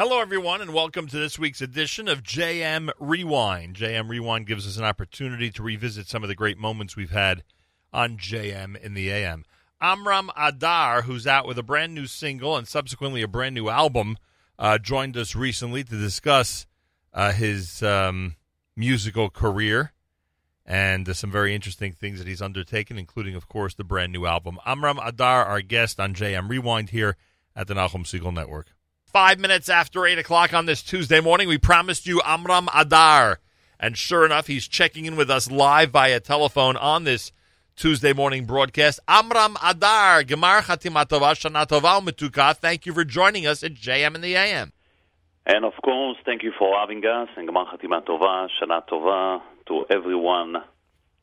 [0.00, 3.74] Hello, everyone, and welcome to this week's edition of JM Rewind.
[3.74, 7.42] JM Rewind gives us an opportunity to revisit some of the great moments we've had
[7.92, 9.44] on JM in the AM.
[9.80, 14.16] Amram Adar, who's out with a brand new single and subsequently a brand new album,
[14.56, 16.64] uh, joined us recently to discuss
[17.12, 18.36] uh, his um,
[18.76, 19.94] musical career
[20.64, 24.26] and uh, some very interesting things that he's undertaken, including, of course, the brand new
[24.26, 24.60] album.
[24.64, 27.16] Amram Adar, our guest on JM Rewind here
[27.56, 28.68] at the Nachum Segal Network.
[29.12, 33.40] Five minutes after 8 o'clock on this Tuesday morning, we promised you Amram Adar.
[33.80, 37.32] And sure enough, he's checking in with us live via telephone on this
[37.74, 39.00] Tuesday morning broadcast.
[39.08, 44.36] Amram Adar, Gemar Chatimatova, Shanatova Metuka, thank you for joining us at JM in the
[44.36, 44.74] AM.
[45.46, 47.30] And of course, thank you for having us.
[47.34, 50.56] And Gemar Chatimatova, Shanatova, to everyone.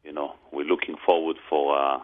[0.04, 2.04] You know, we're looking forward for a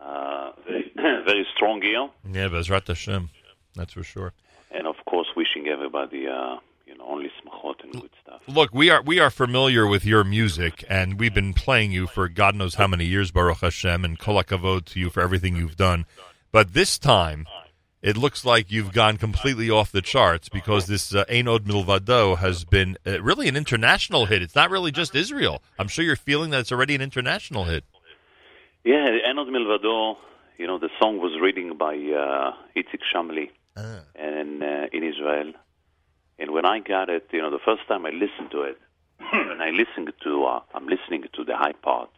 [0.00, 2.08] uh, uh, very, very strong year.
[2.28, 3.30] Yeah, Bezrat Hashem.
[3.76, 4.32] That's for sure
[4.70, 6.56] and of course, wishing everybody, uh,
[6.86, 8.42] you know, only smachot and good stuff.
[8.46, 12.28] Look, we are we are familiar with your music, and we've been playing you for
[12.28, 15.76] God knows how many years, Baruch Hashem, and kol hakavod to you for everything you've
[15.76, 16.06] done.
[16.52, 17.46] But this time,
[18.02, 22.38] it looks like you've gone completely off the charts because this uh, Ein Od Milvado
[22.38, 24.42] has been uh, really an international hit.
[24.42, 25.62] It's not really just Israel.
[25.78, 27.84] I'm sure you're feeling that it's already an international hit.
[28.84, 30.16] Yeah, Ein Od Milvado,
[30.56, 34.00] you know, the song was written by uh, Itzik Shamli uh.
[34.14, 35.52] and uh, in Israel.
[36.38, 38.78] And when I got it, you know, the first time I listened to it,
[39.32, 42.10] and I listened to, uh, I'm listening to the high part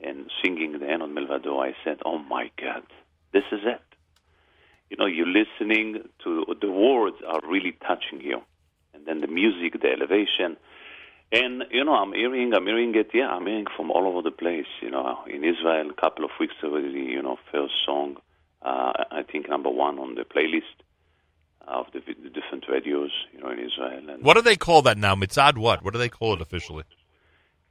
[0.00, 2.82] and singing the Ein Od Milvado, I said, "Oh my God,
[3.32, 3.82] this is it."
[4.90, 8.42] You know, you're listening to the words are really touching you,
[8.94, 10.56] and then the music, the elevation,
[11.32, 13.10] and you know, I'm hearing, I'm hearing it.
[13.12, 14.66] Yeah, I'm hearing from all over the place.
[14.80, 17.00] You know, in Israel, a couple of weeks already.
[17.00, 18.16] You know, first song
[18.66, 20.76] I think number one on the playlist
[21.66, 24.10] of the, the, different radios, you know, in Israel.
[24.10, 25.14] And what do they call that now?
[25.14, 25.84] Mitzad what?
[25.84, 26.84] What do they call it officially?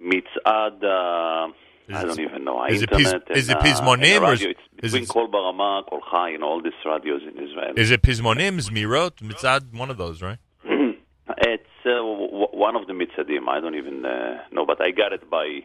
[0.02, 0.84] Mitzad.
[0.84, 1.54] Uh,
[1.88, 2.66] I don't even know.
[2.66, 6.02] Is Internet it, piz, is it Pizmonim uh, or is, it's between Kol Barama, Kol
[6.12, 7.74] Chai, and all these radios in Israel?
[7.78, 9.72] Is it Pizmonim, Zmirot, Mitzad?
[9.74, 10.40] One of those, right?
[10.66, 13.48] it's uh, w- one of the Mitzadim.
[13.48, 15.60] I don't even uh, know, but I got it by.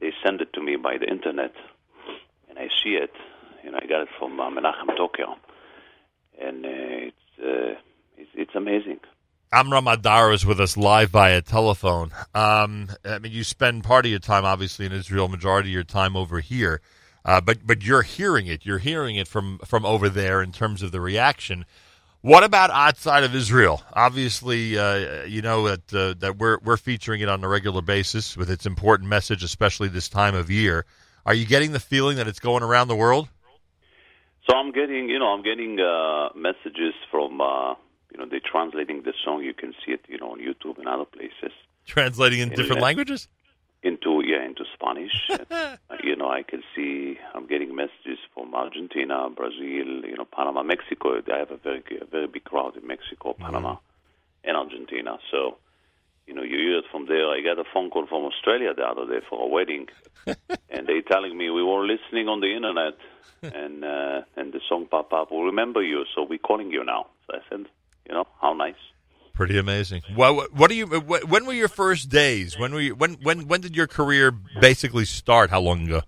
[0.00, 1.52] They send it to me by the internet,
[2.48, 3.12] and I see it,
[3.70, 5.36] know, I got it from uh, Menachem Toker,
[6.40, 7.80] and uh, it's, uh,
[8.16, 9.00] it's it's amazing.
[9.52, 12.10] Amram Adar is with us live via telephone.
[12.34, 15.84] Um, I mean, you spend part of your time, obviously, in Israel, majority of your
[15.84, 16.80] time over here,
[17.24, 18.66] uh, but but you're hearing it.
[18.66, 21.64] You're hearing it from from over there in terms of the reaction.
[22.20, 23.82] What about outside of Israel?
[23.92, 28.36] Obviously, uh, you know that uh, that we're we're featuring it on a regular basis
[28.36, 30.84] with its important message, especially this time of year.
[31.26, 33.28] Are you getting the feeling that it's going around the world?
[34.46, 37.74] So I'm getting, you know, I'm getting uh, messages from, uh,
[38.12, 39.42] you know, they're translating the song.
[39.42, 41.52] You can see it, you know, on YouTube and other places.
[41.86, 43.28] Translating in, in different languages?
[43.82, 45.12] Into yeah, into Spanish.
[45.50, 50.62] and, you know, I can see I'm getting messages from Argentina, Brazil, you know, Panama,
[50.62, 51.20] Mexico.
[51.30, 54.48] I have a very a very big crowd in Mexico, Panama, mm-hmm.
[54.48, 55.18] and Argentina.
[55.30, 55.58] So
[56.26, 57.28] you know, you hear it from there.
[57.28, 59.86] I got a phone call from Australia the other day for a wedding,
[60.26, 62.94] and they telling me we were listening on the internet,
[63.42, 65.30] and uh, and the song pop up.
[65.30, 67.08] We remember you, so we're calling you now.
[67.26, 67.66] So I said,
[68.08, 68.74] you know, how nice.
[69.34, 70.02] Pretty amazing.
[70.16, 70.86] Well, what do you?
[70.86, 72.58] When were your first days?
[72.58, 72.94] When were you?
[72.94, 74.30] When when when did your career
[74.60, 75.50] basically start?
[75.50, 76.02] How long ago?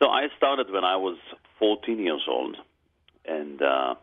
[0.00, 1.18] So I started when I was
[1.58, 2.56] 14 years old,
[3.26, 3.94] and uh,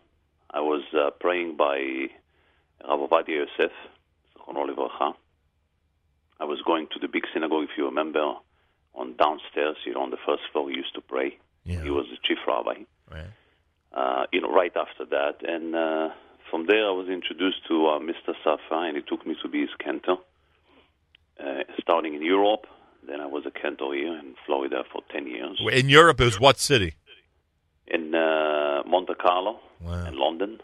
[0.51, 2.07] I was uh, praying by
[2.87, 3.09] Rav
[4.47, 5.15] Ovadia Yosef
[6.41, 8.33] I was going to the big synagogue, if you remember,
[8.95, 11.37] on downstairs, you know, on the first floor, he used to pray.
[11.63, 11.83] Yeah.
[11.83, 12.81] He was the chief rabbi.
[13.11, 13.29] Right.
[13.93, 15.35] Uh, you know, right after that.
[15.47, 16.09] And uh,
[16.49, 18.33] from there, I was introduced to uh, Mr.
[18.43, 20.15] Safra, and he took me to be his cantor,
[21.39, 22.65] uh, starting in Europe.
[23.05, 25.61] Then I was a cantor here in Florida for 10 years.
[25.71, 26.95] In Europe, it was what city?
[27.85, 30.05] In uh, Monte Carlo wow.
[30.05, 30.59] and London.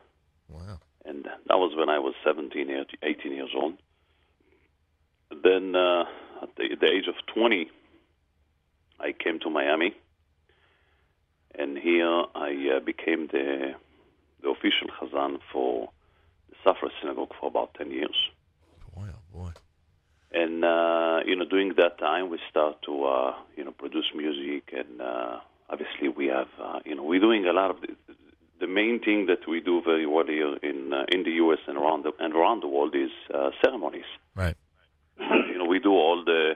[0.50, 2.70] Wow and that was when I was 17,
[3.02, 3.74] 18 years old.
[5.44, 6.04] Then, uh,
[6.42, 7.70] at the, the age of 20,
[9.00, 9.96] I came to Miami,
[11.58, 13.76] and here I uh, became the
[14.42, 15.90] the official chazan for
[16.50, 18.30] the Safra Synagogue for about 10 years.
[18.96, 19.50] Boy, oh boy.
[20.32, 24.72] And, uh, you know, during that time, we start to, uh, you know, produce music,
[24.74, 25.40] and uh,
[25.70, 27.78] obviously we have, uh, you know, we're doing a lot of
[28.60, 31.60] the main thing that we do very well here in uh, in the U.S.
[31.68, 34.10] and around the and around the world is uh, ceremonies.
[34.36, 34.56] Right.
[35.20, 36.54] you know, we do all the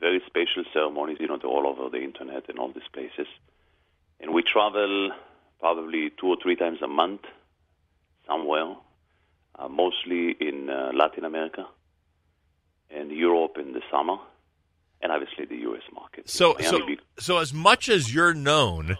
[0.00, 1.18] very special ceremonies.
[1.20, 3.26] You know, all over the internet and all these places,
[4.20, 5.10] and we travel
[5.60, 7.22] probably two or three times a month
[8.26, 8.76] somewhere.
[9.68, 11.66] mostly in uh, Latin America
[12.90, 14.16] and Europe in the summer,
[15.00, 15.82] and obviously the U.S.
[15.92, 16.28] market.
[16.28, 16.80] So, so,
[17.18, 18.96] so as much as you're known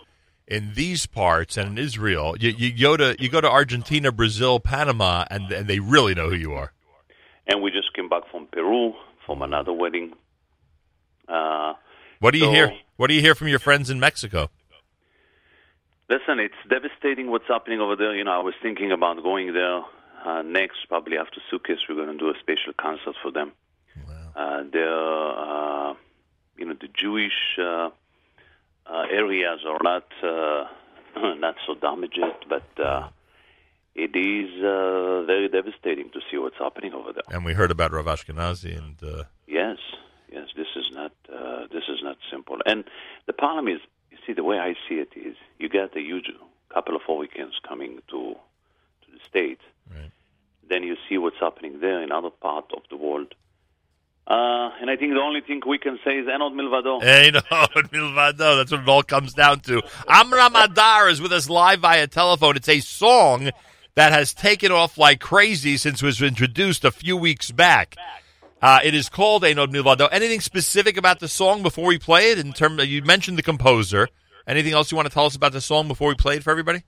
[0.49, 4.59] in these parts and in Israel, you, you go to you go to Argentina, Brazil,
[4.59, 6.73] Panama, and, and they really know who you are.
[7.47, 8.95] And we just came back from Peru
[9.27, 10.15] from another wedding.
[11.29, 11.75] Uh,
[12.21, 12.73] what do you so, hear?
[12.97, 14.51] What do you hear from your friends in Mexico?
[16.09, 18.15] Listen, it's devastating what's happening over there.
[18.17, 19.83] You know, I was thinking about going there
[20.25, 21.77] uh, next, probably after Sukkot.
[21.89, 23.53] We're going to do a special concert for them.
[24.09, 24.33] Wow.
[24.35, 25.95] Uh, they're, uh,
[26.57, 27.91] you know, the Jewish uh, uh,
[29.11, 30.65] areas are not uh,
[31.37, 33.09] not so damaged, but uh,
[33.95, 37.25] it is uh, very devastating to see what's happening over there.
[37.31, 39.25] And we heard about Rav Ashkenazi, and uh...
[39.47, 39.79] yes,
[40.31, 42.59] yes, this is not uh, this is not simple.
[42.67, 42.85] And
[43.27, 43.81] the problem is,
[44.11, 46.31] you see, the way I see it is, you get a huge
[46.73, 48.37] couple of weekends coming to
[49.03, 49.63] to the states.
[49.91, 50.11] Right.
[50.69, 53.35] Then you see what's happening there in other parts of the world
[54.29, 57.03] uh, and I think the only thing we can say is Ein Od Milvado.
[57.03, 57.43] Ein Od
[57.93, 58.59] Milvado.
[58.59, 59.81] That's what it all comes down to.
[60.07, 62.57] Amram Adar is with us live via telephone.
[62.57, 63.51] It's a song
[63.95, 67.97] that has taken off like crazy since it was introduced a few weeks back.
[68.61, 70.11] Uh, it is called Ein Od Milvado.
[70.13, 72.39] Anything specific about the song before we play it?
[72.39, 74.09] In terms, you mentioned the composer.
[74.47, 76.51] Anything else you want to tell us about the song before we play it for
[76.51, 76.83] everybody?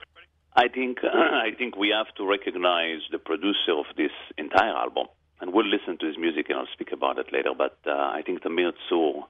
[0.55, 5.07] I think I think we have to recognize the producer of this entire album
[5.41, 7.51] and we'll listen to his music and I'll speak about it later.
[7.57, 9.25] But uh, I think Tamir Tzur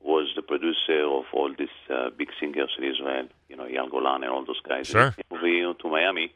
[0.00, 4.22] was the producer of all these uh, big singers in Israel, you know, Eyal Golan
[4.22, 4.86] and all those guys.
[4.86, 5.10] Sure.
[5.10, 6.32] He came over here to Miami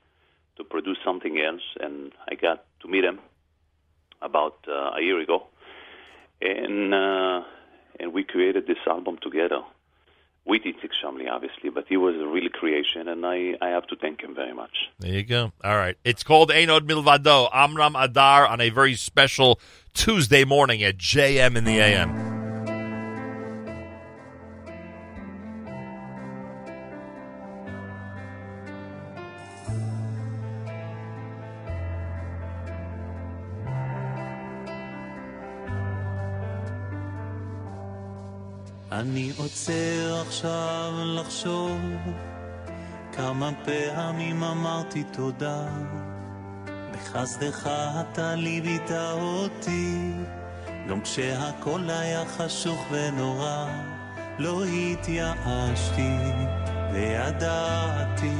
[0.56, 3.20] to produce something else, and I got to meet him
[4.20, 5.46] about uh, a year ago,
[6.40, 7.42] and uh,
[7.98, 9.62] and we created this album together
[10.44, 13.96] with Itzik Shamli, obviously, but he was a real creation, and I, I have to
[13.96, 14.88] thank him very much.
[14.98, 15.52] There you go.
[15.62, 15.96] All right.
[16.04, 19.60] It's called Ein Od Milvado, Amram Adar, on a very special
[19.94, 22.29] Tuesday morning at JM in the AM.
[39.00, 41.80] אני עוצר עכשיו לחשוב
[43.12, 45.68] כמה פעמים אמרתי תודה.
[46.92, 47.70] בחסדך
[48.00, 50.12] אתה ליווית אותי
[50.88, 53.66] גם כשהכל היה חשוך ונורא.
[54.38, 56.16] לא התייאשתי
[56.92, 58.36] וידעתי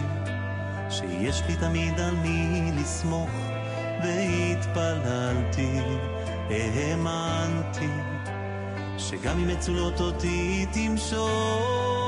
[0.91, 3.31] שיש לי תמיד על מי לסמוך
[4.03, 5.81] והתפללתי,
[6.51, 8.10] האמנתי
[9.11, 12.00] שגם אם מצולות אותי תמשוך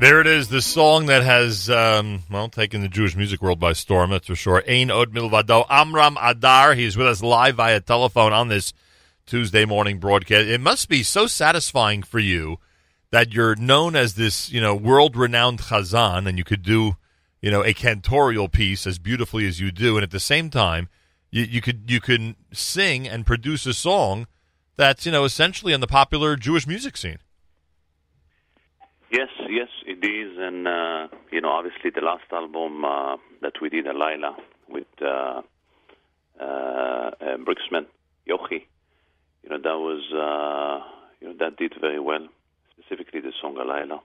[0.00, 3.74] There it is, the song that has, um, well, taken the Jewish music world by
[3.74, 4.64] storm, that's for sure.
[4.66, 5.66] Ein Od Milvado.
[5.68, 8.72] Amram Adar, he's with us live via telephone on this
[9.26, 10.48] Tuesday morning broadcast.
[10.48, 12.56] It must be so satisfying for you
[13.10, 16.96] that you're known as this, you know, world-renowned chazan, and you could do,
[17.42, 20.88] you know, a cantorial piece as beautifully as you do, and at the same time,
[21.30, 24.26] you, you could you can sing and produce a song
[24.80, 27.18] that's, you know, essentially in the popular Jewish music scene.
[29.12, 33.68] Yes, yes, it is, and uh, you know, obviously, the last album uh, that we
[33.68, 34.36] did, Alayla,
[34.68, 35.42] with uh,
[36.40, 37.10] uh, uh,
[37.44, 37.86] Briskman
[38.28, 38.62] Yochi,
[39.42, 40.86] you know, that was, uh,
[41.20, 42.26] you know, that did very well.
[42.78, 44.00] Specifically, the song Alayla,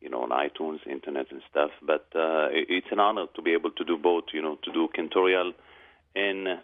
[0.00, 1.70] you know, on iTunes, internet, and stuff.
[1.80, 4.24] But uh, it, it's an honor to be able to do both.
[4.34, 5.52] You know, to do cantorial
[6.14, 6.58] and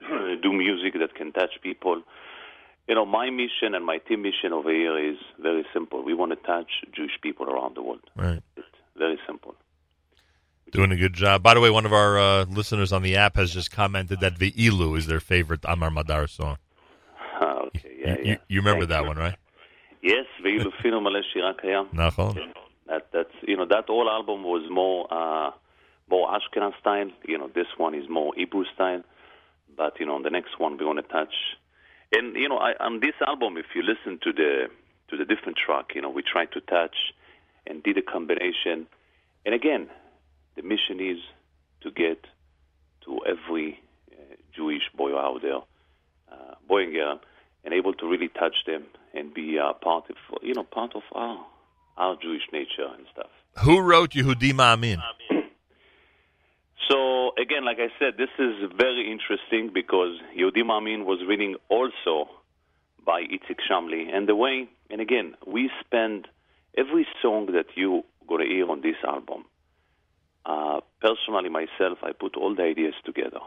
[0.42, 2.02] do music that can touch people
[2.88, 6.04] you know, my mission and my team mission over here is very simple.
[6.04, 8.04] We want to touch Jewish people around the world.
[8.14, 8.42] Right.
[8.56, 8.66] It's
[8.96, 9.54] very simple.
[10.72, 11.42] Doing a good job.
[11.42, 14.34] By the way, one of our uh, listeners on the app has just commented that
[14.34, 16.58] Ve'ilu is their favorite Amram Adar song.
[17.66, 18.30] Okay, yeah, you, yeah.
[18.30, 19.08] You, you remember Thank that you.
[19.08, 19.36] one, right?
[20.02, 21.88] Yes, Ve'ilu Fino Maleh Shirakayam.
[22.86, 25.50] That, that's, you know, that whole album was more, uh,
[26.08, 27.10] more Ashkenaz style.
[27.26, 29.02] You know, this one is more Hebrew style.
[29.76, 31.34] But, you know, on the next one, we want to touch
[32.12, 34.68] and you know I, on this album, if you listen to the
[35.08, 36.96] to the different track, you know we tried to touch
[37.66, 38.86] and did a combination.
[39.44, 39.88] And again,
[40.56, 41.18] the mission is
[41.82, 42.24] to get
[43.04, 43.80] to every
[44.12, 45.60] uh, Jewish boy out there,
[46.30, 47.20] uh, boy and girl,
[47.64, 48.84] and able to really touch them
[49.14, 51.44] and be uh, part of you know part of our
[51.96, 53.30] our Jewish nature and stuff.
[53.64, 55.00] Who wrote Yehudi Ma'amin?
[56.88, 62.28] So again, like I said, this is very interesting because Yehudi Ma'amin was reading also
[63.04, 66.28] by Itzik Shamli, and the way, and again, we spend
[66.76, 69.44] every song that you gonna hear on this album.
[70.44, 73.40] Uh, personally, myself, I put all the ideas together,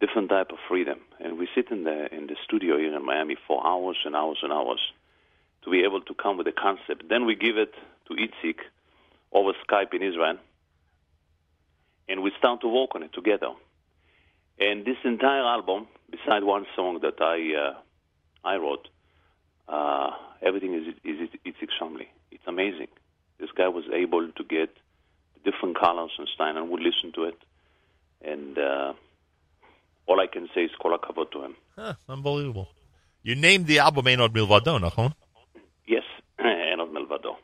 [0.00, 3.36] different type of freedom, and we sit in the in the studio here in Miami
[3.46, 4.80] for hours and hours and hours
[5.64, 7.08] to be able to come with a concept.
[7.10, 7.74] Then we give it
[8.06, 8.60] to Itzik
[9.32, 10.38] over Skype in Israel
[12.08, 13.50] and we start to work on it together.
[14.58, 17.74] And this entire album, beside one song that I uh,
[18.44, 18.88] I wrote,
[19.68, 20.10] uh,
[20.42, 22.06] everything is is Itzik Shamli.
[22.30, 22.88] It's amazing.
[23.38, 24.70] This guy was able to get
[25.44, 27.38] different colors and style, and would listen to it.
[28.22, 28.92] And uh,
[30.06, 31.54] all I can say is kol hakavod to him.
[31.76, 32.68] Huh, unbelievable.
[33.22, 35.12] You named the album Ein Od Milvado, Nachon?
[35.86, 36.04] Yes,
[36.38, 37.36] Ein Od Milvado.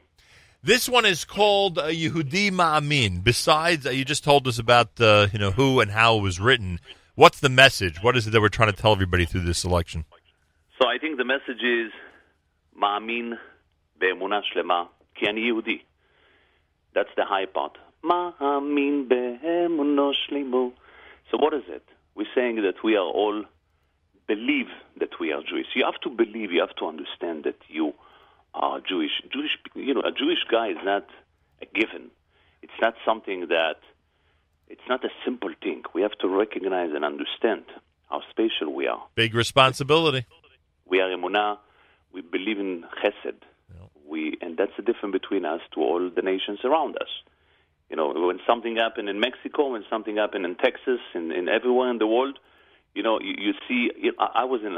[0.65, 3.23] This one is called uh, Yehudi Ma'amin.
[3.23, 6.41] Besides, uh, you just told us about uh, you know who and how it was
[6.41, 6.81] written.
[7.17, 8.03] What's the message?
[8.03, 10.07] What is it that we're trying to tell everybody through this selection?
[10.81, 11.93] So I think the message is
[12.83, 13.35] Ma'amin
[14.01, 14.89] be'emunah shlema
[15.21, 15.83] ki ani Yehudi.
[16.95, 17.77] That's the high part.
[18.03, 20.73] Ma'amin be'emunah shlemu.
[21.31, 21.85] So what is it?
[22.15, 23.45] We're saying that we are all
[24.27, 24.69] believe
[24.99, 25.67] that we are Jewish.
[25.77, 26.53] You have to believe.
[26.53, 27.93] You have to understand that you
[28.55, 29.11] are Jewish.
[29.33, 31.07] Jewish, you know, a Jewish guy is not
[31.61, 32.11] a given.
[32.63, 33.77] It's not something that,
[34.69, 35.83] it's not a simple thing.
[35.95, 37.65] We have to recognize and understand
[38.09, 40.27] how special we are Big responsibility.
[40.87, 41.59] we are emunah.
[42.13, 43.35] We believe in chesed.
[44.07, 47.09] We and that's the difference between us to all the nations around us.
[47.91, 51.91] You know, when something happened in Mexico, when something happened in Texas, in, in everywhere
[51.91, 52.39] in the world,
[52.95, 53.91] you know, you, you see.
[54.01, 54.77] You know, I, I was in,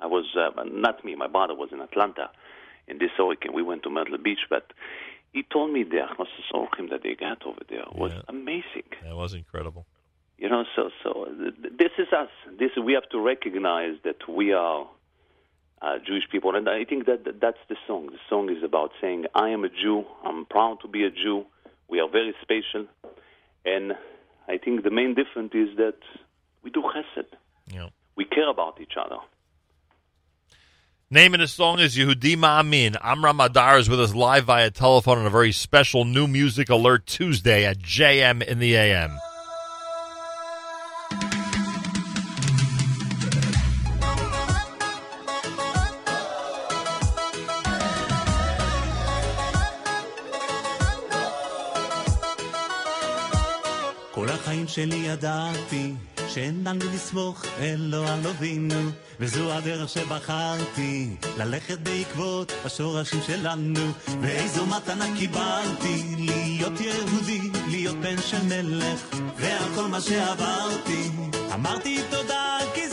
[0.00, 1.14] I was uh, not me.
[1.14, 2.30] My brother was in Atlanta
[2.88, 3.52] in this hurricane.
[3.52, 4.72] We went to Myrtle Beach, but
[5.32, 8.22] he told me the Achmasus Orchim that they got over there was Yeah.
[8.28, 8.84] amazing.
[9.02, 9.86] That was incredible.
[10.38, 12.28] You know, so so th- th- this is us.
[12.58, 14.86] This we have to recognize that we are
[15.82, 18.06] uh, Jewish people, and I think that that- that's the song.
[18.06, 20.06] The song is about saying, "I am a Jew.
[20.24, 21.44] I'm proud to be a Jew.
[21.88, 22.86] We are very special,"
[23.64, 23.96] and
[24.48, 25.98] I think the main difference is that
[26.62, 27.26] we do chesed.
[27.72, 27.88] Yeah.
[28.14, 29.18] We care about each other.
[31.09, 32.95] Name of the song is Yehudi Ma'amin.
[33.01, 37.05] Amram Adar is with us live via telephone on a very special new music alert
[37.05, 39.19] Tuesday at JM in the AM.
[54.11, 55.93] כל החיים שלי ידעתי
[56.36, 58.90] שאין לנו לסמוך אלו על אבינו
[59.20, 63.80] וזו הדרך שבחרתי ללכת בעקבות השורשים שלנו.
[64.20, 66.04] ואיזו מתנה קיבלתי?
[66.18, 67.40] להיות יהודי,
[67.70, 69.00] להיות בן של מלך
[69.36, 71.10] ועל כל מה שעברתי.
[71.54, 72.85] אמרתי תודה כי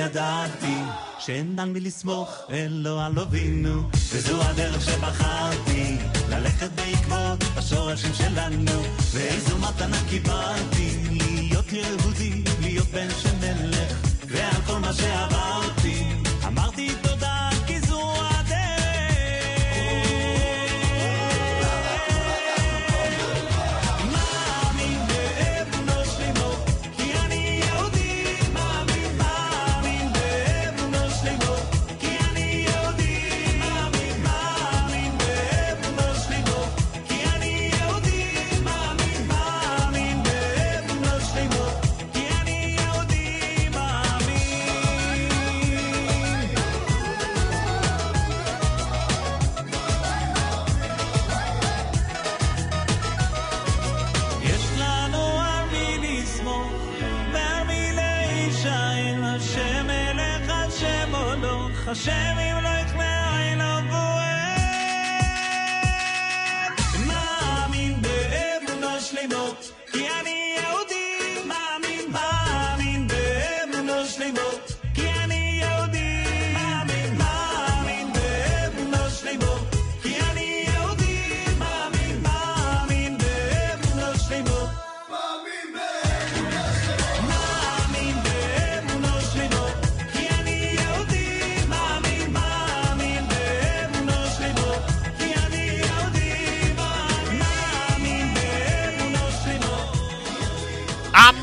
[0.00, 0.76] ידעתי
[1.18, 5.96] שאין על מי לסמוך אלו על אבינו וזו הדרך שבחרתי
[6.30, 8.82] ללכת בעקבות השורשים שלנו.
[9.12, 10.96] ואיזו מתנה קיבלתי
[11.34, 13.96] להיות יהודי, להיות בן של מלך.
[14.26, 15.69] ועל כל מה שעברתי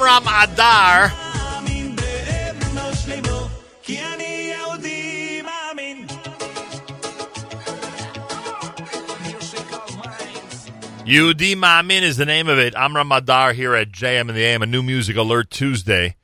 [0.08, 1.12] Amram Adar.
[11.56, 12.74] Mamin is the name of it.
[12.76, 16.16] Amram Adar here at JM and the AM, a new music alert Tuesday.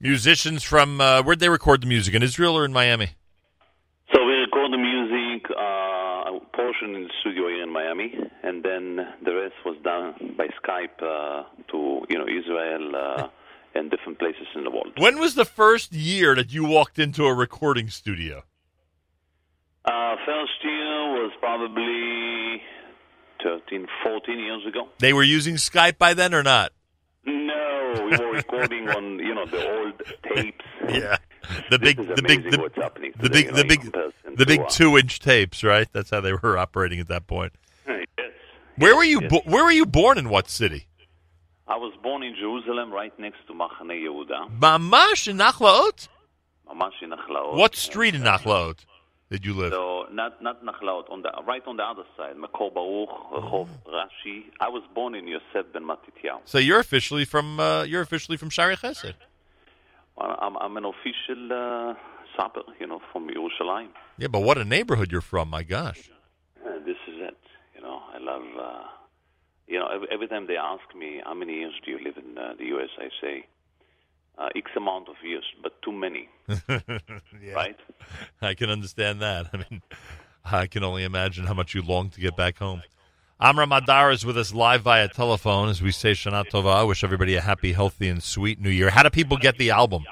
[0.00, 2.12] Musicians from, uh, where'd they record the music?
[2.14, 3.10] In Israel or in Miami?
[6.78, 8.12] Portion in the studio here in Miami,
[8.42, 13.28] and then the rest was done by Skype uh, to you know Israel uh,
[13.74, 14.92] and different places in the world.
[14.98, 18.44] When was the first year that you walked into a recording studio?
[19.84, 22.62] Uh, first year was probably
[23.42, 24.88] 13, 14 years ago.
[24.98, 26.72] They were using Skype by then or not?
[27.94, 30.02] We were recording on you know the old
[30.34, 30.64] tapes.
[30.88, 31.18] Yeah.
[31.70, 33.92] The big, the big, the, happening the big, the big,
[34.36, 35.86] the big uh, two-inch tapes, right?
[35.92, 37.52] That's how they were operating at that point.
[37.86, 38.06] Yes.
[38.76, 39.20] Where were you?
[39.22, 39.30] Yes.
[39.30, 40.18] Bo- where were you born?
[40.18, 40.86] In what city?
[41.66, 46.08] I was born in Jerusalem, right next to Machane Yehuda, Mamash in Nachlaot.
[46.68, 47.56] Mamash in Nachlaot.
[47.56, 48.84] What street in Nachlaot
[49.30, 49.72] did you live?
[49.72, 54.44] So not not Nachlaot, on the right on the other side, Makor Baruch, Rehov Rashi.
[54.60, 56.40] I was born in Yosef ben Matityahu.
[56.44, 59.14] So you're officially from uh, you're officially from Shaarei Chesed.
[60.20, 61.94] I'm, I'm an official uh,
[62.36, 63.90] sapper, you know, from Yerushalayim.
[64.16, 65.48] Yeah, but what a neighborhood you're from!
[65.50, 66.10] My gosh.
[66.64, 67.38] Uh, this is it.
[67.74, 68.42] You know, I love.
[68.58, 68.82] Uh,
[69.68, 72.38] you know, every, every time they ask me how many years do you live in
[72.38, 73.46] uh, the U.S., I say
[74.38, 76.28] uh, X amount of years, but too many,
[76.68, 77.52] yeah.
[77.54, 77.76] right?
[78.40, 79.46] I can understand that.
[79.52, 79.82] I mean,
[80.44, 82.82] I can only imagine how much you long to get back home.
[83.40, 86.74] Amram Adar is with us live via telephone as we say Shana Tova.
[86.74, 88.90] I wish everybody a happy, healthy, and sweet New Year.
[88.90, 90.04] How do people get the album?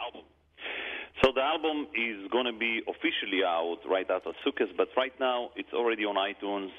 [1.24, 5.50] So the album is going to be officially out right after Sukkot, but right now
[5.56, 6.70] it's already on iTunes,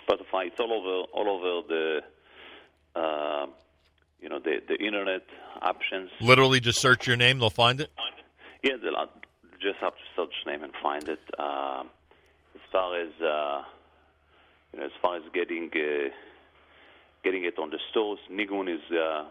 [0.00, 0.46] Spotify.
[0.46, 2.00] It's all over, all over the,
[2.94, 3.46] uh,
[4.20, 5.22] you know, the the internet
[5.62, 6.10] options.
[6.20, 7.90] Literally, just search your name; they'll find it.
[8.62, 9.06] Yeah, they'll uh,
[9.60, 11.20] just have to search name and find it.
[11.38, 11.90] Um,
[12.54, 13.62] as far as uh,
[14.72, 16.08] you know, as far as getting uh,
[17.24, 19.24] getting it on the stores, Nigun is uh,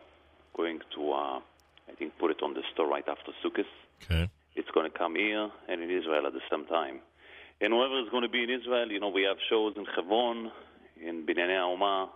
[0.56, 1.40] going to, uh,
[1.90, 3.66] I think, put it on the store right after Sukkot.
[4.04, 4.30] Okay.
[4.56, 7.00] It's going to come here and in Israel at the same time.
[7.62, 10.52] And whoever is going to be in Israel, you know, we have shows in Hebron,
[11.02, 12.10] in Binyane Haoma.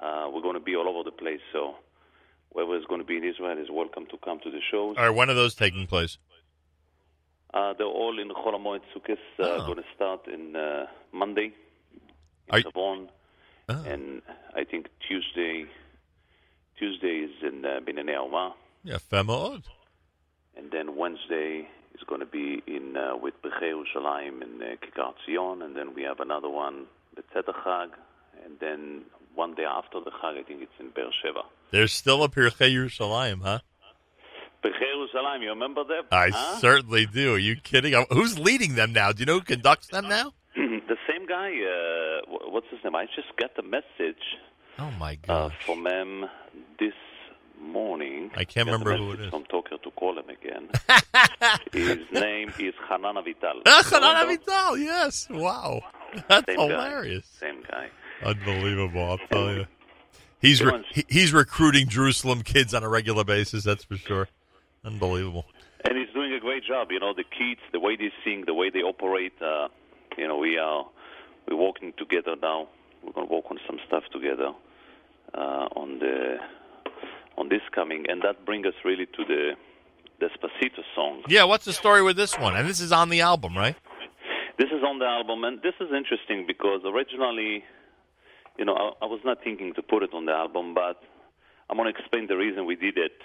[0.00, 1.40] Uh, we're going to be all over the place.
[1.52, 1.74] So
[2.52, 4.96] whoever is going to be in Israel is welcome to come to the shows.
[4.98, 5.10] All right.
[5.14, 6.18] When are those taking place?
[7.54, 9.18] Uh, they're all in Chol HaMoed Sukkot.
[9.38, 9.66] Uh, Oh.
[9.66, 11.52] Going to start in uh, Monday
[12.48, 13.08] in Are you- Oh.
[13.86, 14.22] and
[14.54, 15.66] I think Tuesday.
[16.78, 18.54] Tuesday is in uh, Binyane Haoma.
[18.82, 19.62] Yeah, Femod.
[20.56, 25.14] And then Wednesday is going to be in uh, with Pirchei Yerushalayim in uh, Kikar
[25.26, 27.90] Tzion, and then we have another one, Betzet Chag,
[28.44, 29.02] and then
[29.34, 31.44] one day after the Chag, I think it's in Beer Sheva.
[31.70, 33.60] There's still a Pirchei Yerushalayim, huh?
[34.64, 36.04] Pirchei Yerushalayim, you remember that?
[36.12, 36.58] I Huh?
[36.58, 37.34] certainly do.
[37.34, 37.94] Are you kidding?
[37.94, 39.12] Uh, Who's leading them now?
[39.12, 40.32] Do you know who conducts them now?
[40.54, 42.94] the same guy, uh, what's his name?
[42.94, 44.22] I just got the message
[44.78, 45.54] Oh my uh, gosh!
[45.66, 46.24] from him
[46.78, 46.94] this
[47.60, 48.30] morning.
[48.36, 49.30] I can't remember who it is.
[49.30, 50.68] From Toker to call him again.
[51.72, 53.62] His name is Hanan Avital.
[53.66, 55.28] Ah, Hanan Avital, yes.
[55.30, 55.80] Wow.
[56.28, 57.24] That's Same hilarious.
[57.40, 57.46] Guy.
[57.46, 57.88] Same guy.
[58.24, 59.66] Unbelievable, I'll tell you.
[60.40, 64.28] He's re- he's recruiting Jerusalem kids on a regular basis, that's for sure.
[64.84, 65.46] Unbelievable.
[65.84, 66.88] And he's doing a great job.
[66.90, 69.32] You know, the kids, the way they sing, the way they operate.
[69.40, 69.68] Uh,
[70.16, 70.86] you know, we are
[71.48, 72.68] we're working together now.
[73.02, 74.52] We're going to work on some stuff together
[75.34, 76.38] uh, on the
[77.36, 79.52] on this coming, and that brings us really to the
[80.20, 81.22] Despacito song.
[81.28, 82.54] Yeah, what's the story with this one?
[82.54, 83.76] And this is on the album, right?
[84.58, 87.64] This is on the album, and this is interesting because originally,
[88.58, 91.00] you know, I, I was not thinking to put it on the album, but
[91.70, 93.20] I'm going to explain the reason we did it.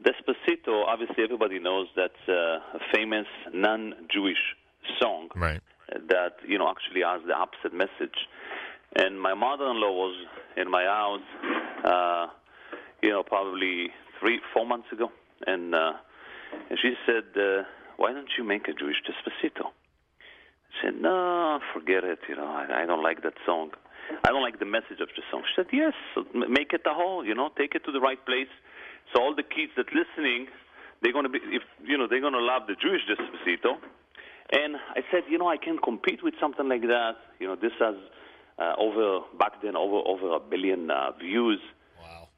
[0.00, 2.58] Despacito, obviously, everybody knows that's a
[2.92, 4.54] famous non-Jewish
[5.00, 5.60] song right.
[6.08, 8.28] that you know actually has the opposite message.
[8.94, 10.16] And my mother-in-law was
[10.56, 11.20] in my house,
[11.84, 12.26] uh,
[13.02, 15.10] you know, probably three, four months ago,
[15.46, 15.92] and uh,
[16.70, 17.64] and she said, uh,
[17.96, 22.20] "Why don't you make a Jewish Despacito?" I said, "No, forget it.
[22.28, 23.70] You know, I, I don't like that song.
[24.24, 25.94] I don't like the message of the song." She said, "Yes,
[26.34, 27.24] make it a whole.
[27.24, 28.52] You know, take it to the right place."
[29.12, 30.48] So all the kids that listening,
[31.02, 33.78] they're gonna be, if you know, they're gonna love the Jewish Despacito.
[34.52, 37.16] And I said, you know, I can compete with something like that.
[37.40, 37.96] You know, this has
[38.58, 41.60] uh, over back then over over a billion uh, views.
[42.00, 42.28] Wow.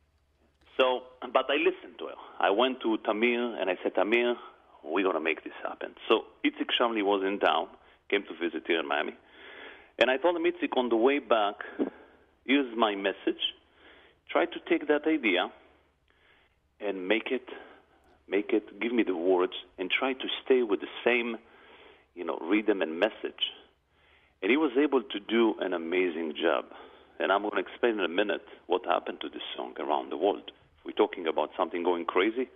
[0.79, 1.03] So,
[1.33, 2.19] but I listened to her.
[2.41, 4.35] I went to Tamir and I said, Tamir,
[4.85, 5.95] we're gonna make this happen.
[6.09, 7.69] So Itzik Shamli was in town,
[8.11, 9.15] came to visit here in Miami,
[9.99, 11.57] and I told him, Itzik, on the way back,
[12.47, 13.43] here's my message.
[14.31, 15.51] Try to take that idea
[16.81, 17.49] and make it,
[18.29, 21.37] make it, give me the words, and try to stay with the same,
[22.15, 23.53] you know, rhythm and message.
[24.43, 26.67] And he was able to do an amazing job.
[27.19, 30.17] And I'm going to explain in a minute what happened to this song around the
[30.17, 30.53] world.
[30.79, 32.49] If we're talking about something going crazy,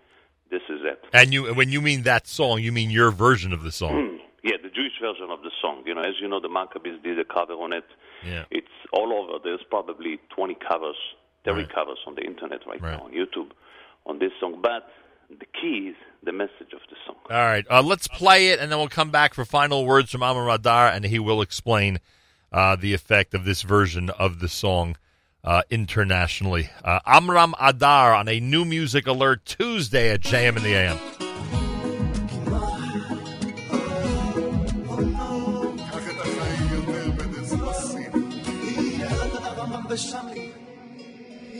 [0.50, 1.02] this is it.
[1.12, 4.10] And you, when you mean that song, you mean your version of the song.
[4.10, 4.16] Hmm.
[4.42, 5.82] Yeah, the Jewish version of the song.
[5.86, 7.84] You know, as you know, the Maccabeats did a cover on it.
[8.26, 8.44] Yeah.
[8.50, 9.38] It's all over.
[9.42, 10.96] There's probably 20 covers,
[11.44, 11.72] 30 Right.
[11.74, 12.96] covers on the internet right, Right.
[12.98, 13.50] now on YouTube
[14.06, 14.60] on this song.
[14.60, 14.90] But
[15.30, 17.16] the key is the message of the song.
[17.30, 20.22] All right, uh, let's play it, and then we'll come back for final words from
[20.22, 22.00] Amram Adar, and he will explain
[22.52, 24.96] uh, the effect of this version of the song
[25.44, 26.68] uh, internationally.
[26.84, 30.98] Uh, Amram Adar on a new music alert Tuesday at JM in the AM.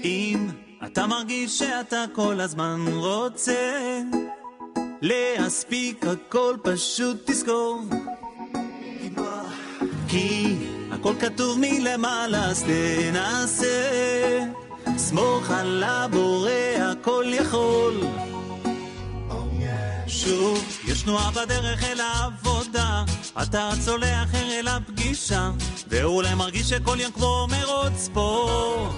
[0.05, 0.49] אם
[0.87, 4.01] אתה מרגיש שאתה כל הזמן רוצה
[5.03, 7.83] להספיק הכל פשוט תזכור.
[10.09, 10.55] כי
[10.93, 14.41] הכל כתוב מלמעלה אז תנסה.
[14.97, 18.01] סמוך על הבורא הכל יכול.
[20.07, 23.05] שוב, יש תנועה בדרך אל העבודה,
[23.43, 23.71] אתה
[24.23, 25.51] אחר אל הפגישה,
[25.89, 28.93] ואולי מרגיש שכל יום כמו מרוץ ספורט.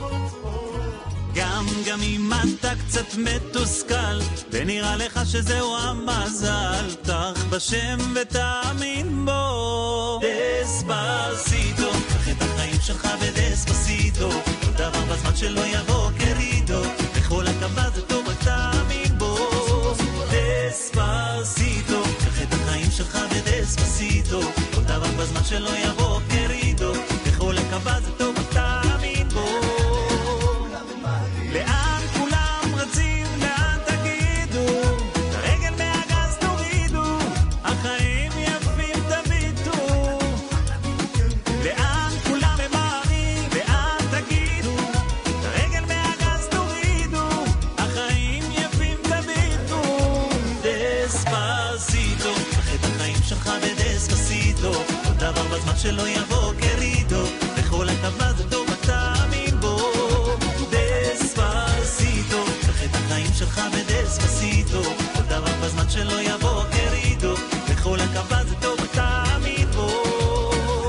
[1.35, 4.19] גם, גם אם אתה קצת מתוסכל,
[4.51, 10.21] ונראה לך שזהו המזל, פתח בשם ותאמין בו.
[10.23, 16.83] דספסיטו, קח את החיים שלך בדספסיטו, כל דבר בזמן שלא יבוא קרידו,
[17.17, 19.37] בכל הקבה זה טוב, רק תאמין בו.
[20.31, 22.34] דספסיטו, קח
[22.97, 24.41] שלך בדספסיטו,
[24.75, 26.93] כל דבר בזמן שלא יבוא קרידו,
[28.01, 28.24] זה טוב,
[55.85, 57.25] שלא יבוא קרידו,
[57.59, 59.77] בכל הטבה זה טוב, תאמין בו.
[60.71, 67.35] דספסיטו, קח את החיים שלך בדספסיטו, כל דבר בזמן שלא יבוא קרידו,
[67.71, 69.91] בכל הקבה זה טוב, תאמין בו.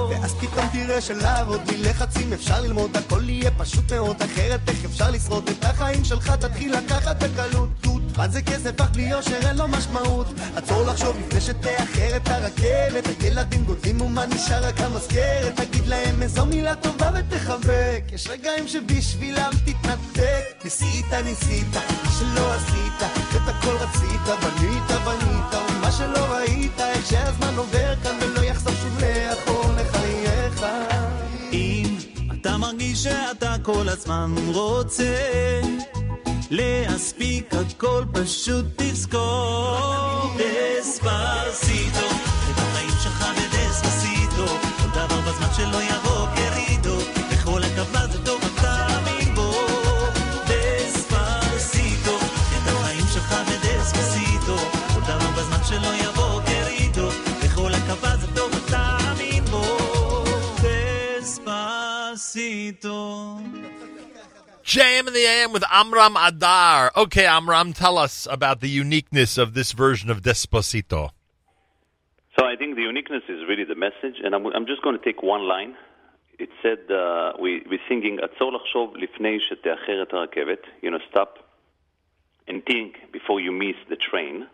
[0.09, 5.11] ואז פתאום תראה שלעבוד בלי לחצים אפשר ללמוד הכל יהיה פשוט מאוד אחרת איך אפשר
[5.11, 7.69] לשרוד את החיים שלך תתחיל לקחת בקלות
[8.17, 10.27] מה זה כסף אך בלי יושר אין לו משמעות.
[10.55, 13.21] עצור לחשוב לפני שתאחר את הרכבת.
[13.21, 15.55] הילדים גודלים ומה נשאר רק המזכרת.
[15.55, 18.03] תגיד להם איזו מילה טובה ותחבק.
[18.11, 20.63] יש רגעים שבשבילם תתנתק.
[20.63, 24.21] ניסית ניסית מה שלא עשית את הכל רצית.
[24.25, 30.65] בנית בנית ומה שלא ראית איך שהזמן עובר כאן ולא יחזור שוב לאחור לחייך.
[31.51, 31.97] אם
[32.39, 35.15] אתה מרגיש שאתה כל הזמן רוצה
[36.51, 40.33] להספיק הכל פשוט תזכור.
[40.37, 42.07] דספסיטו
[42.51, 46.97] את החיים שלך בדספסיטו כל דבר בזמן שלו יבוא קרידו
[47.31, 49.51] בכל הקו זה טוב אתה תאמין בו
[50.47, 54.57] דספסיטו את החיים שלך בדספסיטו
[54.93, 56.41] כל דבר בזמן שלו יבוא
[59.51, 59.77] בו
[62.11, 63.37] דספסיטו
[64.74, 66.92] JM in the AM with Amram Adar.
[66.96, 71.10] Okay, Amram, tell us about the uniqueness of this version of Despacito.
[72.38, 75.04] So I think the uniqueness is really the message, and I'm, I'm just going to
[75.04, 75.74] take one line.
[76.38, 81.38] It said, uh, we, we're singing, עצור לחשוב לפני שתאחר את הרכבת, you know, stop
[82.48, 84.46] and think before you miss the train.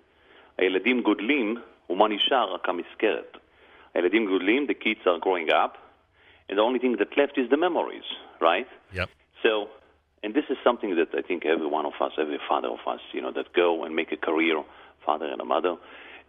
[0.59, 1.57] הילדים גודלים,
[1.90, 2.55] ומה נשאר?
[2.55, 3.37] רק המזכרת.
[3.94, 5.76] הילדים גודלים, the kids are growing up,
[6.48, 8.05] and the only thing that left is the memories,
[8.40, 8.68] right?
[8.92, 9.09] Yep.
[9.42, 9.68] So,
[10.22, 13.00] and this is something that I think every one of us, every father of us,
[13.12, 14.62] you know, that go and make a career,
[15.05, 15.76] father and a mother,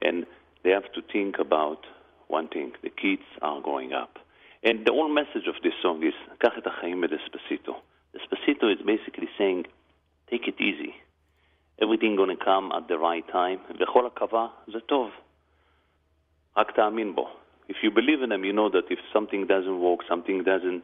[0.01, 0.25] and
[0.63, 1.85] they have to think about
[2.27, 4.19] one thing: the kids are growing up.
[4.63, 7.75] And the whole message of this song is "Kach et hachaim despacito."
[8.15, 9.65] Despacito is basically saying,
[10.29, 10.95] take it easy.
[11.81, 13.59] Everything going to come at the right time.
[13.79, 15.11] וכל הקווה זה טוב.
[16.57, 17.29] רק תאמין בו.
[17.69, 20.83] If you believe in him, you know that if something doesn't work, something doesn't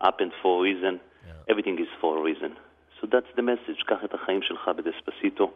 [0.00, 0.98] happen for a reason,
[1.48, 2.56] everything is for a reason.
[3.00, 3.84] So that's the message.
[3.86, 5.50] קח את החיים שלך בדספסיטו.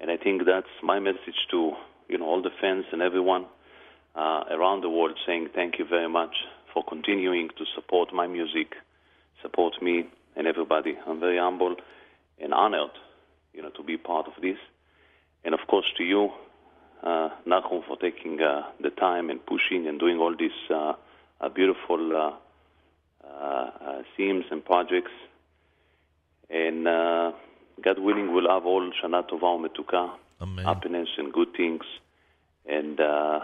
[0.00, 1.72] And I think that's my message to
[2.08, 3.44] you know all the fans and everyone
[4.14, 6.34] uh, around the world saying thank you very much
[6.72, 8.68] for continuing to support my music,
[9.42, 10.96] support me and everybody.
[11.06, 11.76] I'm very humble
[12.42, 12.90] and honored,
[13.52, 14.58] you know, to be part of this.
[15.44, 16.30] And of course to you,
[17.02, 20.94] uh, Nachum, for taking uh, the time and pushing and doing all these uh,
[21.40, 22.36] uh, beautiful uh, uh, uh,
[24.17, 25.11] themes and projects.
[26.49, 27.31] And uh,
[27.83, 30.11] God willing, we'll have all Shana Tova Umetuka,
[30.41, 30.63] Amen.
[30.65, 31.81] happiness and good things,
[32.65, 33.39] and uh,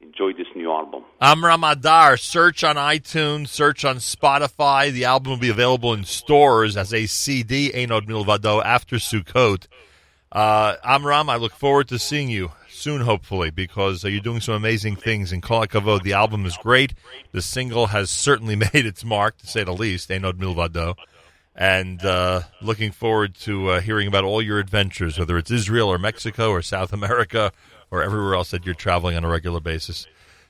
[0.00, 1.04] enjoy this new album.
[1.20, 4.92] Amram Adar, search on iTunes, search on Spotify.
[4.92, 9.66] The album will be available in stores as a CD, Ein Od Milvado, after Sukkot.
[10.30, 14.54] Uh, Amram, I look forward to seeing you soon, hopefully, because uh, you're doing some
[14.54, 15.32] amazing things.
[15.32, 16.94] In Kol HaKavod, the album is great.
[17.32, 20.94] The single has certainly made its mark, to say the least, Ein Od Milvado.
[21.54, 25.98] And uh, looking forward to uh, hearing about all your adventures, whether it's Israel or
[25.98, 27.50] Mexico or South America
[27.90, 30.06] or everywhere else that you're traveling on a regular basis.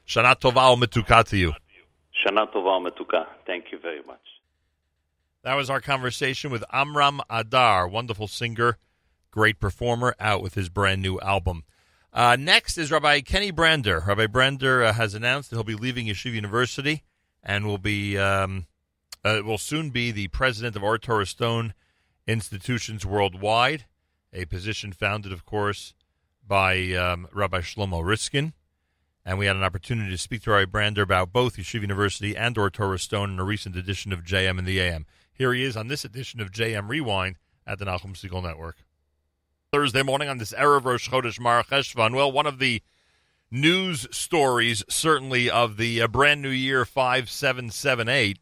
[0.07, 1.53] Shana Tova Umetuka to you.
[2.25, 3.27] Shana Tova Umetuka.
[3.47, 4.19] Thank you very much.
[5.43, 8.79] That was our conversation with Amram Adar, wonderful singer,
[9.31, 11.63] great performer, out with his brand new album.
[12.17, 14.03] Uh, next is Rabbi Kenny Brander.
[14.07, 17.05] Rabbi Brander uh, has announced that he'll be leaving Yeshiva University
[17.43, 18.65] and will be um,
[19.23, 21.75] uh, will soon be the president of Or Torah Stone
[22.27, 23.85] institutions worldwide,
[24.33, 25.93] a position founded, of course,
[26.49, 28.55] by um, Rabbi Shlomo Riskin.
[29.23, 32.57] And we had an opportunity to speak to Rabbi Brander about both Yeshiva University and
[32.57, 35.05] Or Torah Stone in a recent edition of JM and the AM.
[35.35, 38.86] Here he is on this edition of JM Rewind at the Nachum Segal Network.
[39.73, 42.15] Thursday morning on this Erev Rosh Chodesh Mar Cheshvan.
[42.15, 42.83] Well, one of the
[43.51, 48.39] news stories, certainly of the uh, brand new year 5778,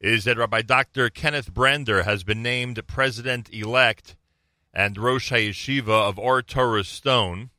[0.00, 1.10] is that Rabbi Dr.
[1.10, 4.16] Kenneth Brander has been named president elect
[4.72, 7.50] and Rosh HaYeshiva of Or Torah Stone.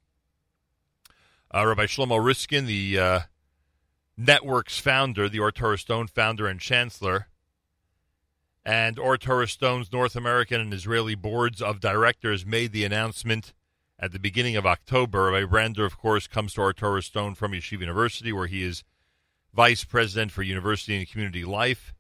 [1.54, 3.20] Uh, Rabbi Shlomo Riskin, the uh,
[4.16, 7.28] network's founder, the Or Torah Stone founder and chancellor,
[8.64, 13.54] and Or Torah Stone's North American and Israeli boards of directors made the announcement
[14.00, 15.32] at the beginning of October.
[15.32, 18.84] Rabbi Brander, of course, comes to Torah Stone from Yeshiva University, where he is
[19.54, 21.94] vice president for university and community life,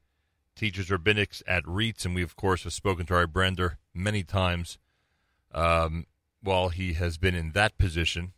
[0.55, 4.77] teaches rabbinics at RIETS, and we, of course, have spoken to Rabbi Brander many times
[5.53, 6.05] um,
[6.41, 8.33] while he has been in that position,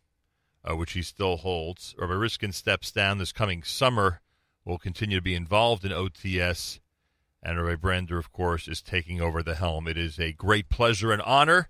[0.63, 1.93] uh, which he still holds.
[1.97, 4.21] Rabbi Riskin steps down this coming summer,
[4.65, 6.79] will continue to be involved in OTS
[7.43, 9.87] and Rabbi Brander, of course, is taking over the helm.
[9.87, 11.69] It is a great pleasure and honor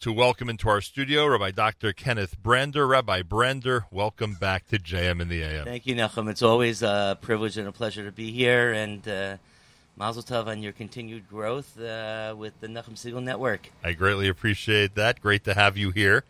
[0.00, 1.92] to welcome into our studio Rabbi Dr.
[1.92, 2.86] Kenneth Brander.
[2.86, 5.66] Rabbi Brander, welcome back to JM in the AM.
[5.66, 6.30] Thank you, Nachum.
[6.30, 9.36] It's always a privilege and a pleasure to be here, and uh,
[9.96, 13.70] Mazel Tov on your continued growth uh, with the Nachum Segal Network.
[13.84, 15.20] I greatly appreciate that.
[15.20, 16.24] Great to have you here.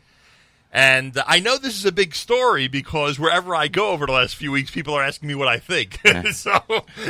[0.73, 4.37] And I know this is a big story because wherever I go over the last
[4.37, 5.99] few weeks, people are asking me what I think.
[6.33, 6.61] so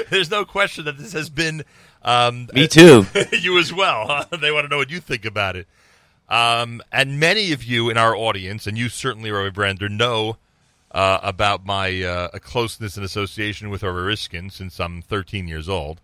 [0.09, 1.65] there's no question that this has been.
[2.03, 3.05] Um, Me too.
[3.33, 4.27] you as well.
[4.41, 5.67] they want to know what you think about it.
[6.31, 10.37] Um, and many of you in our audience, and you certainly, Rabbi Brander, know
[10.93, 16.01] uh, about my uh, closeness and association with Rabbi Riskin since I'm 13 years old.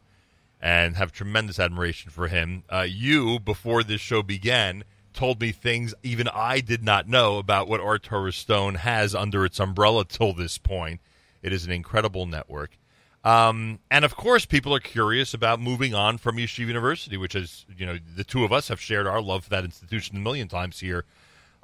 [0.61, 2.64] and have tremendous admiration for him.
[2.69, 4.85] Uh, you, before this show began,
[5.16, 9.59] told me things even I did not know about what Torah Stone has under its
[9.59, 11.00] umbrella till this point.
[11.42, 12.79] It is an incredible network.
[13.24, 17.66] Um, and of course, people are curious about moving on from Yeshiva University, which is,
[17.76, 20.46] you know, the two of us have shared our love for that institution a million
[20.46, 21.05] times here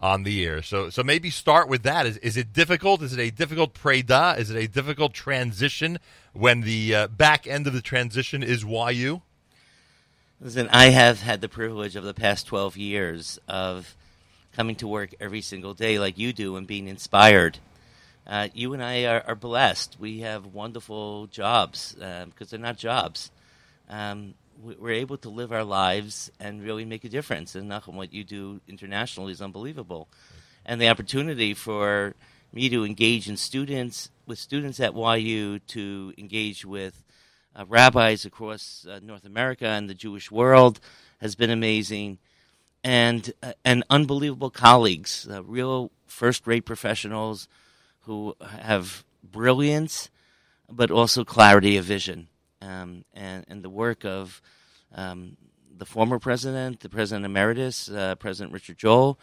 [0.01, 0.61] on the air.
[0.63, 2.05] So, so maybe start with that.
[2.07, 3.01] Is, is it difficult?
[3.03, 4.37] Is it a difficult preda?
[4.39, 6.01] Is it a difficult transition
[6.33, 9.23] when the uh, back end of the transition is YU?
[10.45, 13.95] Listen, I have had the privilege of the past 12 years of
[14.57, 17.61] coming to work every single day like you do and being inspired.
[18.27, 19.99] Uh, you and I are, are, blessed.
[20.01, 23.31] We have wonderful jobs because uh, they're not jobs.
[23.89, 27.55] Um, we're able to live our lives and really make a difference.
[27.55, 30.09] And Nachum, what you do internationally is unbelievable.
[30.67, 32.17] And the opportunity for
[32.53, 37.01] me to engage in students with students at YU to engage with
[37.55, 40.81] uh, rabbis across uh, North America and the Jewish world
[41.21, 42.19] has been amazing,
[42.83, 47.49] and uh, and unbelievable colleagues, uh, real first-rate professionals
[48.01, 50.11] who have brilliance,
[50.71, 52.29] but also clarity of vision,
[52.61, 54.43] um, and and the work of
[54.95, 55.37] um,
[55.77, 59.19] the former president, the president emeritus, uh, President Richard Joel,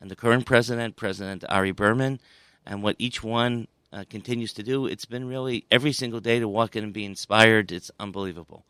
[0.00, 2.20] and the current president, President Ari Berman,
[2.66, 4.86] and what each one uh, continues to do.
[4.86, 7.70] It's been really every single day to walk in and be inspired.
[7.70, 8.64] It's unbelievable.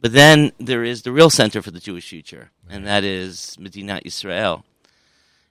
[0.00, 4.04] But then there is the real center for the Jewish future, and that is Medinat
[4.04, 4.64] Yisrael.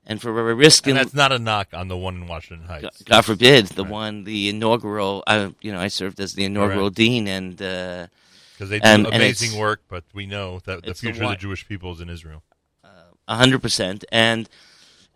[0.05, 3.03] And for Rabbi Riskin, and that's not a knock on the one in Washington Heights.
[3.03, 3.91] God, forbid, the right.
[3.91, 5.23] one, the inaugural.
[5.25, 6.93] I, you know, I served as the inaugural right.
[6.93, 8.07] dean, and uh,
[8.53, 11.31] because they do and, amazing and work, but we know that the future the of
[11.31, 12.43] the Jewish people is in Israel.
[12.83, 12.89] Uh,
[13.29, 14.49] a hundred percent, and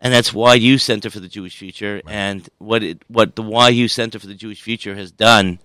[0.00, 2.02] and that's YU Center for the Jewish Future.
[2.04, 2.14] Right.
[2.14, 5.58] And what it, what the YU Center for the Jewish Future has done,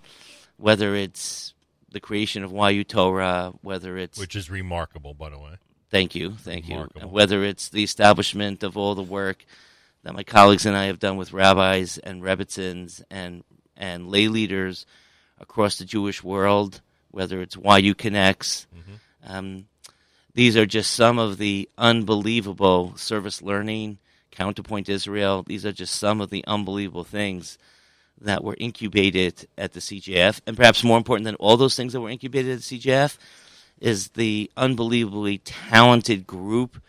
[0.57, 1.53] whether it's
[1.91, 5.57] the creation of YU Torah, whether it's which is remarkable, by the way.
[5.89, 7.01] Thank you, thank remarkable.
[7.01, 7.07] you.
[7.07, 9.45] Whether it's the establishment of all the work
[10.03, 13.43] that my colleagues and I have done with rabbis and rebbitzins and
[13.77, 14.85] and lay leaders
[15.39, 16.81] across the Jewish world
[17.13, 18.65] whether it's YU Connects.
[18.75, 19.31] Mm-hmm.
[19.31, 19.67] Um,
[20.33, 23.99] these are just some of the unbelievable service learning,
[24.33, 25.43] Counterpoint Israel.
[25.43, 27.57] These are just some of the unbelievable things
[28.21, 30.41] that were incubated at the CJF.
[30.45, 33.17] And perhaps more important than all those things that were incubated at the CJF
[33.79, 36.81] is the unbelievably talented group,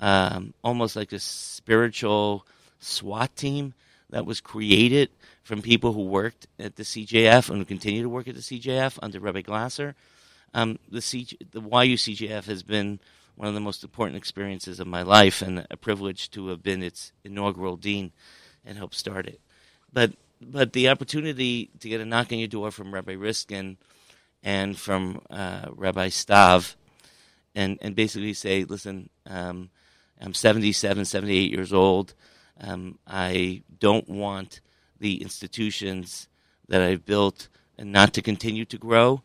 [0.00, 2.46] um, almost like a spiritual
[2.80, 3.74] SWAT team
[4.10, 5.10] that was created
[5.42, 8.98] from people who worked at the CJF and who continue to work at the CJF
[9.02, 9.94] under Rabbi Glasser.
[10.54, 13.00] Um, the, CJ, the YU CJF has been
[13.36, 16.82] one of the most important experiences of my life and a privilege to have been
[16.82, 18.12] its inaugural dean
[18.64, 19.40] and help start it.
[19.92, 23.78] But but the opportunity to get a knock on your door from Rabbi Riskin
[24.42, 26.74] and from uh, Rabbi Stav
[27.54, 29.70] and, and basically say, listen, um,
[30.20, 32.14] I'm 77, 78 years old.
[32.60, 34.60] Um, I don't want
[34.98, 36.28] the institutions
[36.68, 39.22] that I've built not to continue to grow.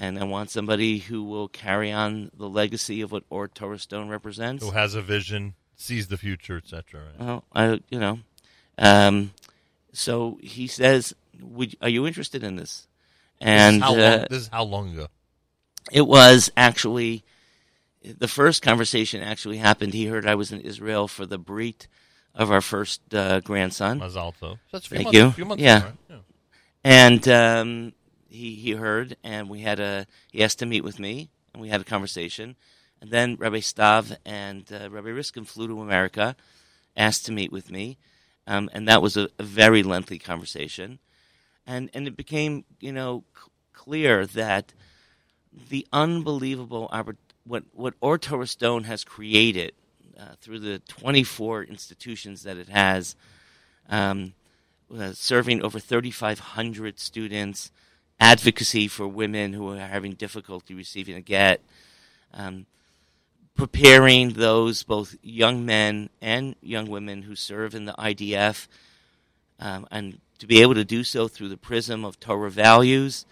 [0.00, 4.08] And I want somebody who will carry on the legacy of what Or Torah Stone
[4.08, 4.64] represents.
[4.64, 7.00] Who has a vision, sees the future, etc.
[7.00, 7.26] Right?
[7.26, 8.20] Well, I, you know,
[8.78, 9.32] um,
[9.92, 12.86] so he says, Would, "Are you interested in this?"
[13.40, 15.08] And this is, uh, this is how long ago?
[15.90, 17.24] It was actually
[18.04, 19.94] the first conversation actually happened.
[19.94, 21.88] He heard I was in Israel for the Brit
[22.34, 24.00] of our first uh, grandson.
[24.00, 24.58] Mazal tov.
[24.70, 25.56] That's Thank months, you.
[25.56, 25.78] yeah.
[25.78, 25.94] Ago, right?
[26.08, 26.16] yeah.
[26.84, 27.92] And um,
[28.38, 31.68] he he heard, and we had a he asked to meet with me, and we
[31.68, 32.56] had a conversation.
[33.00, 36.34] And then Rabbi Stav and uh, Rabbi Riskin flew to America,
[36.96, 37.98] asked to meet with me,
[38.46, 40.98] um, and that was a, a, very lengthy conversation.
[41.66, 44.72] And and it became you know c- clear that
[45.68, 46.90] the unbelievable
[47.44, 49.72] what what Or Torah Stone has created
[50.18, 53.14] uh, through the 24 institutions that it has,
[53.88, 54.34] um,
[54.96, 57.70] uh, serving over 3,500 students,
[58.20, 61.60] advocacy for women who are having difficulty receiving a get,
[62.34, 62.66] um,
[63.54, 68.68] preparing those both young men and young women who serve in the IDF,
[69.60, 73.26] um, and to be able to do so through the prism of Torah values.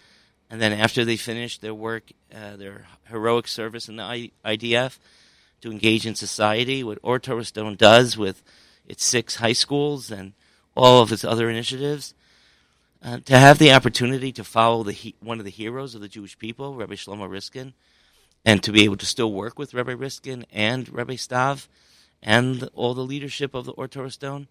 [0.51, 4.99] And then after they finish their work, uh, their heroic service in the IDF,
[5.61, 8.43] to engage in society, what Or Torah Stone does with
[8.87, 10.33] its six high schools and
[10.77, 12.15] all of its other initiatives.
[13.03, 16.09] Uh, to have the opportunity to follow the he- one of the heroes of the
[16.09, 17.75] Jewish people, Rabbi Shlomo Riskin,
[18.45, 21.69] and to be able to still work with Rabbi Riskin and Rabbi Stav
[22.23, 24.49] and all the leadership of the Or Torah Stone,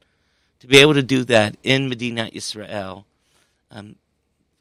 [0.60, 3.06] to be able to do that in Medina Israel,
[3.72, 3.96] um,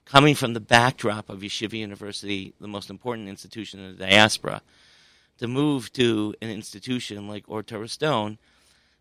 [0.06, 4.62] coming from the backdrop of Yeshiva University, the most important institution in the diaspora,
[5.38, 8.38] to move to an institution like Or Torah Stone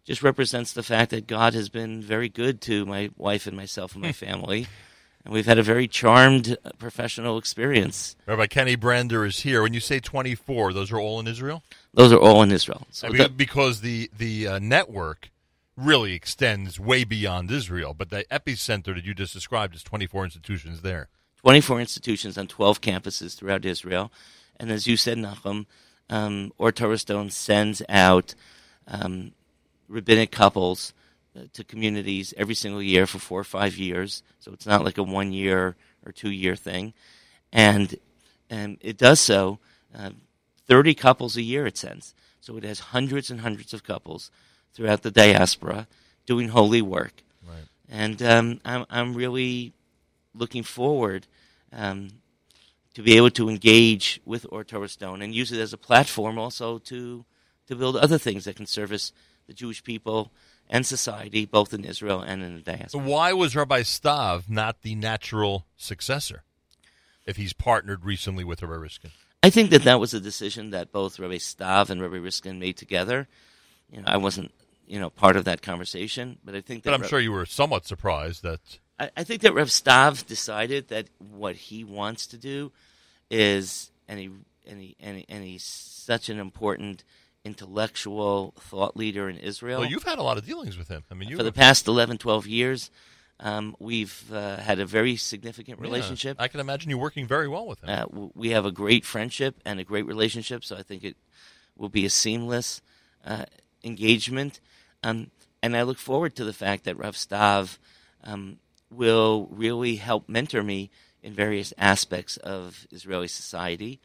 [0.05, 3.93] just represents the fact that God has been very good to my wife and myself
[3.93, 4.25] and my hmm.
[4.25, 4.67] family.
[5.25, 8.17] And we've had a very charmed uh, professional experience.
[8.25, 9.61] Rabbi Kenny Brander is here.
[9.61, 11.63] When you say 24, those are all in Israel?
[11.93, 12.85] Those are all in Israel.
[12.91, 15.29] So the, because the, the uh, network
[15.77, 20.81] really extends way beyond Israel, but the epicenter that you just described is 24 institutions
[20.81, 21.07] there.
[21.41, 24.11] 24 institutions on 12 campuses throughout Israel.
[24.59, 25.65] And as you said, Nachum,
[26.09, 28.35] um, Or Torah Stone sends out
[28.87, 29.31] um,
[29.87, 30.93] rabbinic couples
[31.35, 34.23] uh, to communities every single year for four or five years.
[34.39, 35.75] So it's not like a one year
[36.05, 36.93] or two year thing.
[37.51, 37.95] And,
[38.49, 39.59] and it does so
[39.97, 40.11] uh,
[40.67, 42.13] 30 couples a year, it sends.
[42.41, 44.31] So it has hundreds and hundreds of couples
[44.73, 45.87] throughout the diaspora
[46.25, 47.23] doing holy work.
[47.47, 47.65] Right.
[47.89, 49.73] And um, I'm, I'm really
[50.33, 51.27] looking forward
[51.71, 52.09] um,
[52.93, 56.37] to be able to engage with Or Torah Stone and use it as a platform
[56.37, 57.25] also to,
[57.67, 59.11] to build other things that can service
[59.47, 60.31] the Jewish people
[60.69, 63.03] and society, both in Israel and in the diaspora.
[63.03, 66.43] Why was Rabbi Stav not the natural successor
[67.25, 69.11] if he's partnered recently with Rabbi Riskin?
[69.43, 72.77] I think that that was a decision that both Rabbi Stav and Rabbi Riskin made
[72.77, 73.27] together.
[73.91, 74.53] You know, I wasn't,
[74.87, 76.91] you know, part of that conversation, but I think that.
[76.91, 78.61] But I'm sure you were somewhat surprised that.
[78.97, 82.71] I, I think that Rev Stav decided that what he wants to do
[83.29, 84.29] is, and he,
[84.65, 87.03] and he, and, he, and he's such an important
[87.45, 89.81] intellectual thought leader in Israel.
[89.81, 91.03] Well, you've had a lot of dealings with him.
[91.11, 92.91] I mean, for the past 11, 12 years,
[93.39, 96.37] um, we've uh, had a very significant relationship.
[96.37, 97.89] Yeah, I can imagine you working very well with him.
[97.89, 101.17] Uh, we have a great friendship and a great relationship, so I think it
[101.75, 102.81] will be a seamless
[103.25, 103.45] uh,
[103.83, 104.59] engagement.
[105.03, 105.31] Um,
[105.61, 107.77] and I look forward to the fact that Rav Stav
[108.23, 110.89] um, will really help mentor me
[111.21, 113.99] in various aspects of Israeli society.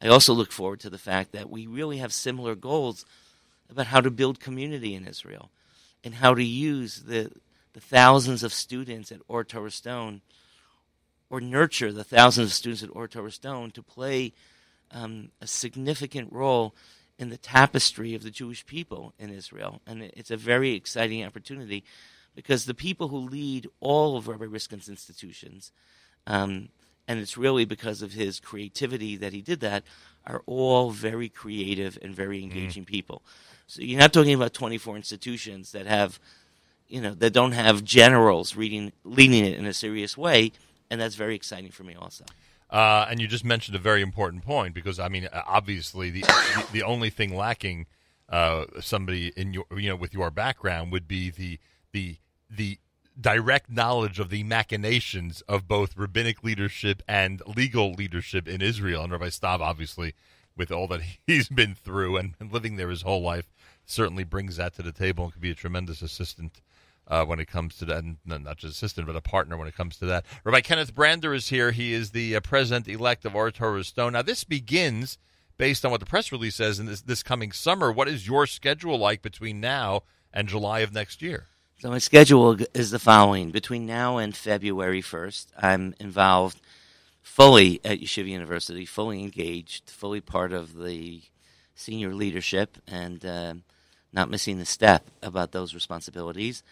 [0.00, 3.04] I also look forward to the fact that we really have similar goals
[3.70, 5.50] about how to build community in Israel
[6.04, 7.30] and how to use the,
[7.72, 10.20] the thousands of students at Or Torah Stone
[11.30, 14.32] or nurture the thousands of students at Or Torah Stone to play
[14.92, 16.74] um, a significant role
[17.18, 19.82] in the tapestry of the Jewish people in Israel.
[19.86, 21.84] And it's a very exciting opportunity
[22.34, 25.72] because the people who lead all of Rabbi Riskin's institutions
[26.26, 26.68] um,
[27.08, 29.82] and it's really because of his creativity that he did that,
[30.26, 32.56] are all very creative and very mm-hmm.
[32.56, 32.88] engaging mm.
[32.88, 33.22] people.
[33.66, 36.20] So you're not talking about 24 institutions that have,
[36.86, 40.52] you know, that don't have generals reading, leading it in a serious way,
[40.90, 42.24] and that's very exciting for me also.
[42.70, 46.66] Uh, and you just mentioned a very important point because I mean, obviously, the the,
[46.72, 47.86] the, only thing lacking
[48.28, 51.58] uh, somebody in your you know with your background would be the
[51.92, 52.16] the
[52.50, 52.78] the
[53.20, 59.02] direct knowledge of the machinations of both rabbinic leadership and legal leadership in Israel.
[59.02, 60.14] And Rabbi Stav, obviously,
[60.56, 63.50] with all that he's been through and, living there his whole life,
[63.84, 66.60] certainly brings that to the table and could be a tremendous assistant
[67.06, 68.04] uh, when it comes to that.
[68.04, 70.24] And not just assistant, but a partner when it comes to that.
[70.44, 71.72] Rabbi Kenneth Brander is here.
[71.72, 74.12] He is the uh, president elect of Or Torah Stone.
[74.12, 75.18] Now, this begins
[75.56, 77.90] based on what the press release says in this, this coming summer.
[77.90, 80.02] What is your schedule like between now
[80.32, 81.46] and July of next year?
[81.80, 86.60] So my schedule is the following: between now and February first, I'm involved
[87.22, 91.22] fully at Yeshiva University, fully engaged, fully part of the
[91.76, 93.54] senior leadership, and uh,
[94.12, 96.64] not missing a step about those responsibilities.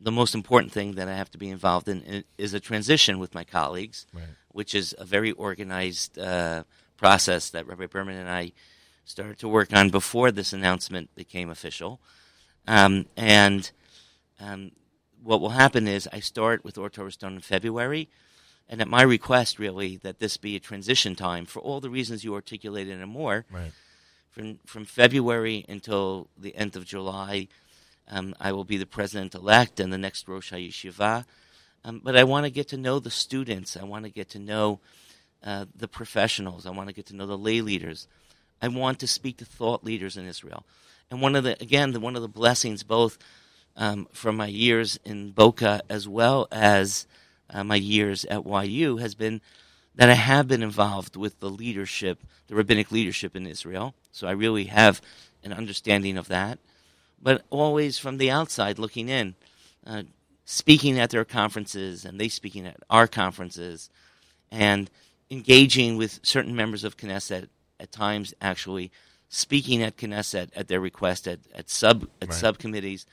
[0.00, 3.34] The most important thing that I have to be involved in is a transition with
[3.34, 4.24] my colleagues, right.
[4.52, 6.62] which is a very organized uh,
[6.96, 8.52] process that Rabbi Berman and I
[9.04, 12.00] started to work on before this announcement became official.
[12.66, 13.70] Um, and
[14.40, 14.72] um,
[15.22, 18.08] what will happen is I start with Or Torah Stone in February,
[18.68, 22.24] and at my request, really, that this be a transition time for all the reasons
[22.24, 23.44] you articulated and more.
[23.50, 23.72] Right.
[24.30, 27.48] From from February until the end of July,
[28.08, 31.24] um, I will be the president elect and the next Rosh HaYeshiva.
[31.84, 33.76] Um, but I want to get to know the students.
[33.76, 34.80] I want to get to know
[35.42, 36.66] uh, the professionals.
[36.66, 38.06] I want to get to know the lay leaders.
[38.60, 40.64] I want to speak to thought leaders in Israel.
[41.10, 43.18] And one of the again, the, one of the blessings both
[43.78, 47.06] um, from my years in Boca as well as
[47.48, 49.40] uh, my years at YU has been
[49.94, 53.94] that I have been involved with the leadership, the rabbinic leadership in Israel.
[54.12, 55.00] So I really have
[55.42, 56.58] an understanding of that.
[57.20, 59.34] But always from the outside looking in,
[59.84, 60.04] uh,
[60.44, 63.90] speaking at their conferences and they speaking at our conferences
[64.52, 64.88] and
[65.30, 67.48] engaging with certain members of Knesset
[67.80, 68.92] at times actually
[69.28, 72.38] speaking at Knesset at their request at, at sub at right.
[72.38, 73.04] subcommittees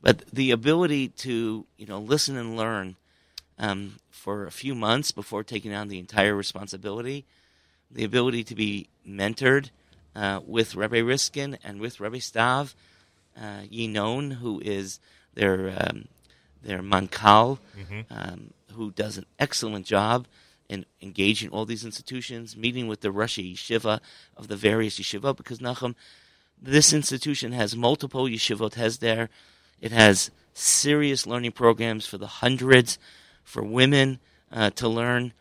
[0.00, 2.96] but the ability to you know listen and learn
[3.58, 7.24] um, for a few months before taking on the entire responsibility.
[7.90, 9.70] The ability to be mentored
[10.14, 12.74] uh, with Rabbi Riskin and with Rabbi Stav
[13.36, 15.00] uh, Yinon, who is
[15.34, 16.08] their um,
[16.62, 18.00] their mankal, mm-hmm.
[18.10, 20.26] um, who does an excellent job
[20.68, 24.00] in engaging all these institutions, meeting with the Rosh Yeshiva
[24.36, 25.94] of the various yeshiva, because Nachum,
[26.60, 29.30] this institution has multiple yeshivot has there.
[29.80, 32.98] It has serious learning programs for the hundreds
[33.44, 34.18] for women
[34.52, 35.32] uh, to learn.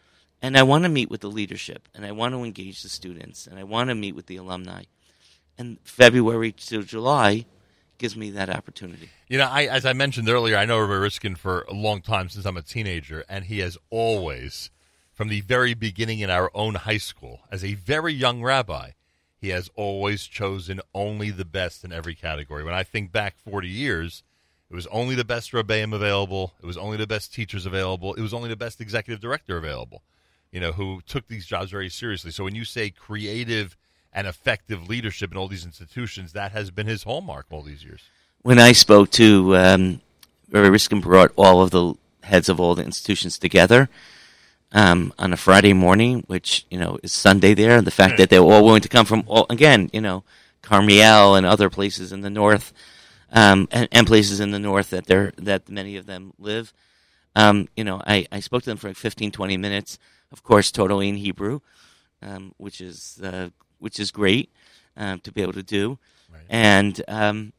[0.42, 3.48] And I want to meet with the leadership, and I want to engage the students,
[3.48, 4.84] and I want to meet with the alumni.
[5.58, 7.46] And February to July
[7.98, 9.10] gives me that opportunity.
[9.28, 12.30] You know, I, as I mentioned earlier, I know Rabbi Riskin for a long time
[12.30, 14.70] since I'm a teenager, and he has always,
[15.12, 18.92] from the very beginning in our own high school, as a very young rabbi,
[19.40, 22.64] he has always chosen only the best in every category.
[22.64, 24.24] When I think back 40 years,
[24.70, 26.54] it was only the best rebbeim available.
[26.62, 28.14] It was only the best teachers available.
[28.16, 30.02] It was only the best executive director available,
[30.52, 32.32] you know, who took these jobs very seriously.
[32.32, 33.78] So when you say creative
[34.12, 38.02] and effective leadership in all these institutions, that has been his hallmark all these years.
[38.42, 40.02] When I spoke to um,
[40.52, 41.94] Riskin brought all of the
[42.24, 43.90] heads of all the institutions together
[44.74, 48.30] um, on a Friday morning, which, you know, is Sunday there, and the fact that
[48.30, 50.26] they were all willing to come from, all, again, you know,
[50.62, 52.74] Carmiel and other places in the north–
[53.32, 56.74] um, and, and, places in the north that they that many of them live.
[57.36, 60.00] Um, you know, I, I spoke to them for like 15, 20 minutes.
[60.32, 61.60] Of course, totally in Hebrew,
[62.22, 63.50] um, which is uh,
[63.80, 64.52] which is great
[64.96, 66.00] um, to be able to do,
[66.32, 66.44] right.
[66.50, 67.54] and um,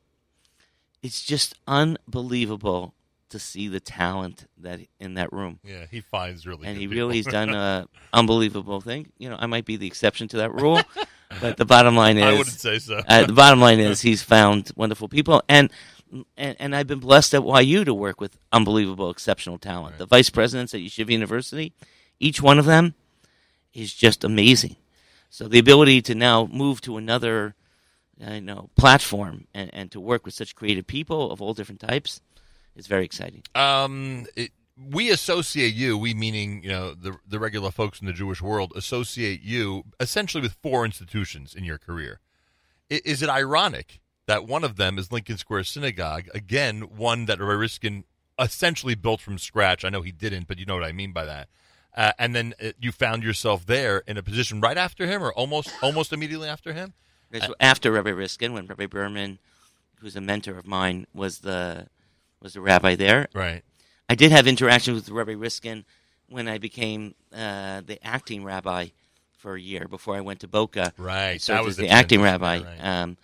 [1.03, 2.95] it's just unbelievable
[3.31, 5.61] to see the talent that in that room.
[5.65, 6.97] Yeah, he finds really, and he people.
[6.97, 9.13] really has done an unbelievable thing.
[9.19, 10.81] You know, I might be the exception to that rule,
[11.41, 13.03] but the bottom line is, I wouldn't say so.
[13.07, 15.71] uh, the bottom line is, he's found wonderful people, and
[16.37, 19.93] and, and I've been blessed at YU to work with unbelievable, exceptional talent.
[19.93, 19.99] Right.
[19.99, 21.75] The vice presidents at Yeshiva University,
[22.19, 22.95] each one of them,
[23.75, 24.77] is just amazing.
[25.31, 27.55] So the ability to now move to another,
[28.27, 31.81] uh, you know, platform and, and to work with such creative people of all different
[31.81, 32.23] types
[32.79, 33.43] is very exciting.
[33.55, 34.53] Um, it,
[34.91, 38.73] we associate you, we meaning you know the the regular folks in the Jewish world,
[38.77, 42.21] associate you essentially with four institutions in your career.
[42.89, 46.29] Is it ironic that one of them is Lincoln Square Synagogue?
[46.33, 48.05] Again, one that Rabbi Riskin
[48.39, 49.85] essentially built from scratch.
[49.85, 51.49] I know he didn't, but you know what I mean by that.
[51.95, 55.33] Uh, and then uh, you found yourself there in a position right after him, or
[55.33, 56.95] almost almost immediately after him.
[57.61, 59.39] After Rabbi Riskin, when Rabbi Berman,
[59.97, 61.89] who's a mentor of mine, was the
[62.43, 63.29] was the rabbi there.
[63.35, 63.63] Right.
[64.09, 65.85] I did have interactions with Rabbi Riskin
[66.29, 68.89] when I became uh, the acting rabbi
[69.37, 70.93] for a year before I went to Boca.
[70.97, 72.63] Right, so that was the acting rabbi.
[72.63, 72.79] Right.
[72.81, 73.17] Um,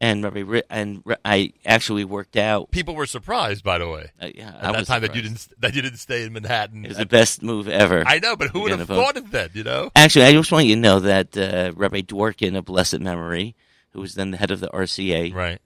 [0.00, 2.70] and Rabbi and I actually worked out.
[2.70, 4.10] People were surprised, by the way.
[4.20, 6.84] Uh, yeah, at I that time that you didn't that you didn't stay in Manhattan.
[6.84, 8.04] It was the best move ever.
[8.06, 9.56] I know, but who would have thought of that?
[9.56, 9.90] You know.
[9.96, 13.56] Actually, I just want you to know that uh, Rabbi Dworken of blessed memory,
[13.90, 15.58] who was then the head of the RCA, right,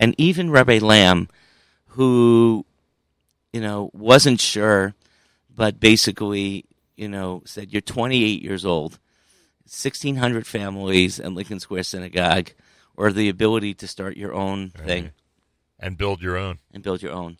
[0.00, 1.28] and even Rabbi Lamm,
[1.94, 2.66] who
[3.54, 4.94] you know, wasn't sure,
[5.54, 6.64] but basically,
[6.96, 8.98] you know, said, You're 28 years old,
[9.66, 12.50] 1,600 families and Lincoln Square Synagogue,
[12.96, 14.86] or the ability to start your own right.
[14.86, 15.10] thing.
[15.78, 16.58] And build your own.
[16.72, 17.38] And build your own.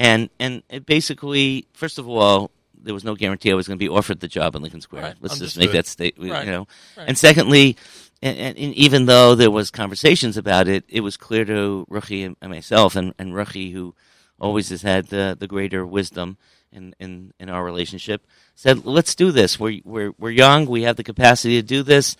[0.00, 3.84] And, and it basically, first of all, there was no guarantee I was going to
[3.84, 5.02] be offered the job in Lincoln Square.
[5.02, 5.16] Right.
[5.20, 5.46] Let's Understood.
[5.46, 6.44] just make that statement, right.
[6.44, 6.66] you know.
[6.96, 7.06] Right.
[7.06, 7.76] And secondly,
[8.22, 12.24] and, and, and, even though there was conversations about it, it was clear to Ruchi
[12.24, 13.94] and, and myself, and, and Ruchi, who
[14.38, 16.36] always has had the, the greater wisdom
[16.72, 19.58] in, in, in our relationship, said, let's do this.
[19.58, 20.66] We're, we're, we're young.
[20.66, 22.16] We have the capacity to do this.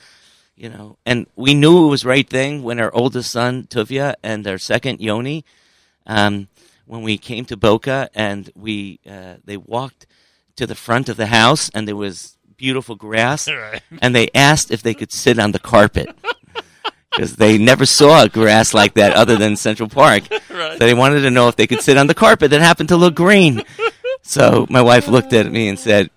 [0.54, 4.46] You know, and we knew it was right thing when our oldest son, Tuvia, and
[4.46, 5.44] our second, Yoni,
[6.06, 6.48] um,
[6.84, 10.06] when we came to Boca and we, uh, they walked
[10.56, 13.82] to the front of the house and there was beautiful grass right.
[14.00, 16.08] and they asked if they could sit on the carpet
[17.10, 20.22] because they never saw grass like that other than Central Park.
[20.52, 20.78] Right.
[20.78, 22.96] So they wanted to know if they could sit on the carpet that happened to
[22.96, 23.64] look green.
[24.20, 26.10] So my wife looked at me and said,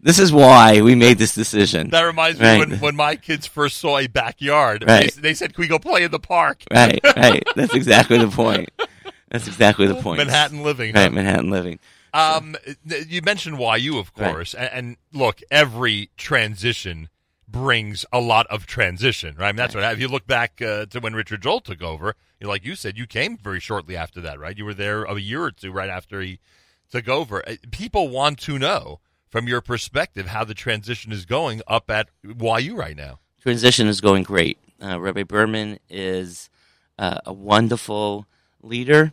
[0.00, 1.90] this is why we made this decision.
[1.90, 2.58] That reminds me right.
[2.58, 4.84] when, when my kids first saw a backyard.
[4.88, 5.14] Right.
[5.14, 7.44] They, they, said, "Can we go play in the park?" Right, right.
[7.54, 8.70] That's exactly the point.
[9.28, 10.18] That's exactly the point.
[10.18, 10.94] Manhattan living.
[10.94, 11.78] Right, Manhattan living.
[12.14, 14.68] Um, you mentioned YU, of course, right.
[14.72, 17.08] and, and, look, every transition
[17.48, 19.48] brings a lot of transition, right?
[19.48, 19.82] I mean, that's right.
[19.82, 19.92] what.
[19.92, 22.74] If you look back uh, to when Richard Joel took over, you know, like you
[22.74, 24.56] said, you came very shortly after that, right?
[24.56, 26.38] You were there a year or two right after he
[26.90, 27.46] took over.
[27.48, 29.00] Uh, people want to know
[29.30, 33.20] from your perspective how the transition is going up at YU right now.
[33.40, 34.58] Transition is going great.
[34.82, 36.50] Uh, Rabbi Berman is
[36.98, 38.26] uh, a wonderful
[38.62, 39.12] leader.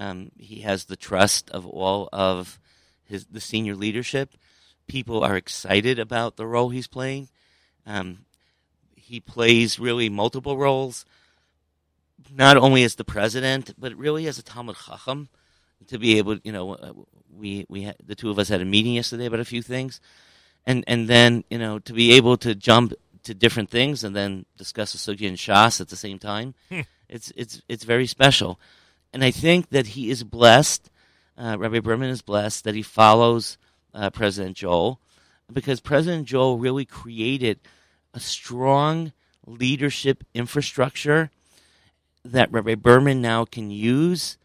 [0.00, 2.58] Um, he has the trust of all of
[3.04, 4.34] his the senior leadership.
[4.88, 7.28] People are excited about the role he's playing.
[7.86, 8.20] Um,
[8.96, 11.04] he plays really multiple roles,
[12.34, 15.28] not only as the president, but really as a Talmud Chacham.
[15.88, 16.92] To be able, you know, uh,
[17.36, 20.00] we we had, the two of us had a meeting yesterday about a few things,
[20.64, 22.94] and and then you know to be able to jump
[23.24, 26.80] to different things and then discuss the sugya and shas at the same time, hmm.
[27.06, 28.58] it's it's it's very special,
[29.12, 30.90] and I think that he is blessed.
[31.36, 33.58] Uh, Rabbi Berman is blessed that he follows
[33.94, 35.00] uh, President Joel,
[35.52, 37.60] because President Joel really created
[38.14, 39.12] a strong
[39.46, 41.30] leadership infrastructure
[42.24, 44.36] that Rabbi Berman now can use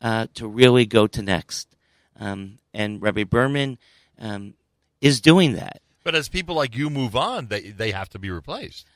[0.00, 1.74] uh, to really go to next.
[2.20, 3.78] Um, and Rabbi Berman
[4.20, 4.54] um,
[5.00, 5.80] is doing that.
[6.04, 8.86] But as people like you move on, they they have to be replaced.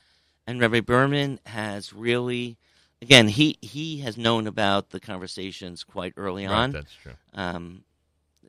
[0.45, 2.57] And Rabbi Berman has really,
[3.01, 6.71] again, he he has known about the conversations quite early right, on.
[6.71, 7.13] That's true.
[7.33, 7.83] Um,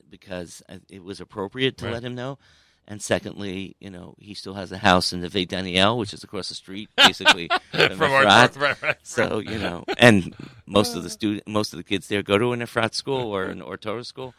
[0.08, 1.94] because it was appropriate to right.
[1.94, 2.38] let him know.
[2.88, 6.24] And secondly, you know, he still has a house in the Neve Daniel, which is
[6.24, 10.34] across the street, basically from our right, right, So you know, and
[10.66, 13.44] most of the student, most of the kids there go to an Efrat school or
[13.44, 14.34] an Or Torah school.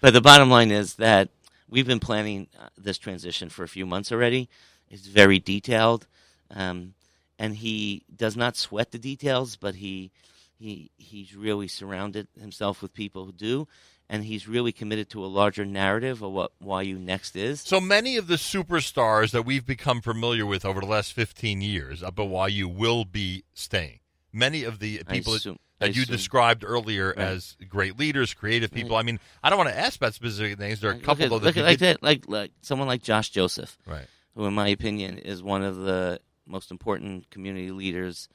[0.00, 1.28] But the bottom line is that
[1.68, 4.48] we've been planning uh, this transition for a few months already.
[4.88, 6.06] It's very detailed,
[6.50, 6.94] um,
[7.42, 10.12] and he does not sweat the details, but he
[10.58, 13.66] he he's really surrounded himself with people who do
[14.08, 17.62] and he's really committed to a larger narrative of what YU Next is.
[17.62, 22.02] So many of the superstars that we've become familiar with over the last 15 years
[22.02, 24.00] up at YU will be staying.
[24.32, 27.18] Many of the people assume, that you described earlier right.
[27.18, 28.96] as great leaders, creative people.
[28.96, 29.00] Right.
[29.00, 30.80] I mean, I don't want to ask about specific names.
[30.80, 31.64] There are a couple look at, of them.
[31.64, 34.06] Like, that, like, like someone like Josh Joseph, right.
[34.36, 38.28] who, in my opinion, is one of the most important community leaders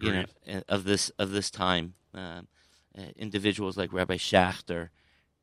[0.00, 0.24] you know,
[0.68, 1.94] of this of this time.
[2.14, 2.42] Uh,
[2.96, 4.88] uh, individuals like Rabbi Schachter,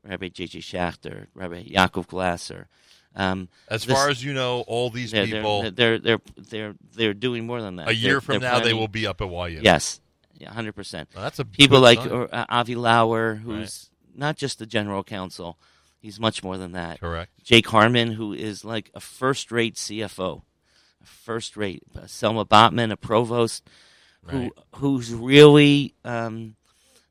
[0.04, 0.58] Rabbi J.J.
[0.58, 2.68] Schacter, Rabbi Yaakov Glasser.
[3.14, 6.74] Um, as this, far as you know, all these they're, people they're, they're they're they're
[6.94, 7.88] they're doing more than that.
[7.88, 9.60] A year they're, from now, planning, they will be up at YU.
[9.62, 10.00] Yes,
[10.34, 11.08] yeah, hundred percent.
[11.14, 14.18] Well, that's a people like uh, Avi Lauer, who's right.
[14.18, 15.58] not just the general counsel;
[15.98, 17.00] he's much more than that.
[17.00, 17.30] Correct.
[17.42, 20.42] Jake Harmon, who is like a first-rate CFO,
[21.06, 23.68] a first-rate uh, Selma Botman, a provost,
[24.26, 24.52] who right.
[24.76, 25.94] who's really.
[26.04, 26.56] Um,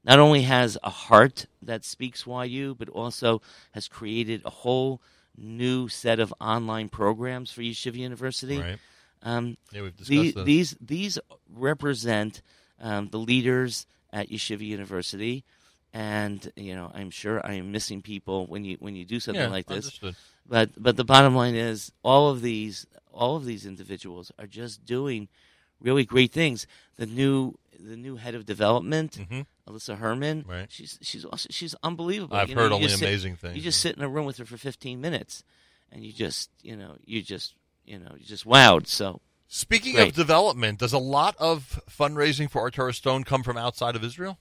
[0.03, 3.41] not only has a heart that speaks YU, but also
[3.71, 5.01] has created a whole
[5.35, 8.59] new set of online programs for Yeshiva University.
[8.59, 8.77] Right.
[9.23, 10.45] Um, yeah, we've discussed these, this.
[10.45, 11.19] these these
[11.51, 12.41] represent
[12.79, 15.43] um, the leaders at Yeshiva University,
[15.91, 19.41] and you know I'm sure I am missing people when you when you do something
[19.41, 19.85] yeah, like this.
[19.85, 20.15] Understood.
[20.47, 22.85] But but the bottom line is all of these
[23.15, 25.27] all of these individuals are just doing
[25.79, 26.67] really great things.
[26.97, 29.41] The new the new head of development, mm-hmm.
[29.71, 30.45] Alyssa Herman.
[30.47, 30.67] Right.
[30.69, 32.35] She's she's also, she's unbelievable.
[32.35, 33.55] I've you know, heard only sit, amazing things.
[33.55, 35.43] You just sit in a room with her for 15 minutes,
[35.91, 37.55] and you just you know you just
[37.85, 38.87] you know you just wowed.
[38.87, 40.09] So speaking great.
[40.09, 44.37] of development, does a lot of fundraising for Torah Stone come from outside of Israel?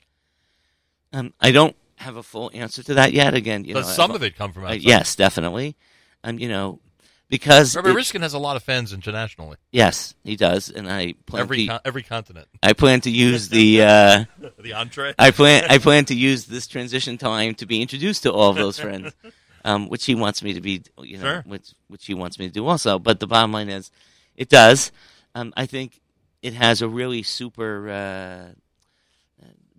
[1.13, 3.35] Um, I don't have a full answer to that yet.
[3.35, 4.79] Again, you does know, some I, of it come from outside?
[4.79, 5.77] uh, yes, definitely.
[6.25, 6.81] Um, you know,
[7.29, 9.57] because Rabbi it, Riskin has a lot of fans internationally.
[9.73, 12.49] Yes, he does, and I plan every to, con- every continent.
[12.63, 14.25] I plan to use the uh,
[14.59, 15.15] the entree.
[15.19, 18.57] I plan I plan to use this transition time to be introduced to all of
[18.57, 19.13] those friends,
[19.65, 21.45] um, which he wants me to be, you know, sure.
[21.47, 22.99] which which he wants me to do also.
[22.99, 23.91] But the bottom line is,
[24.37, 24.93] it does.
[25.35, 26.01] Um, I think
[26.43, 28.45] it has a really super uh,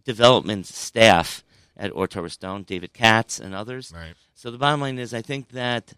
[0.03, 1.43] development staff
[1.77, 3.91] at Ohr Torah Stone, David Katz and others.
[3.93, 4.13] Right.
[4.33, 5.93] So the bottom line is, I think that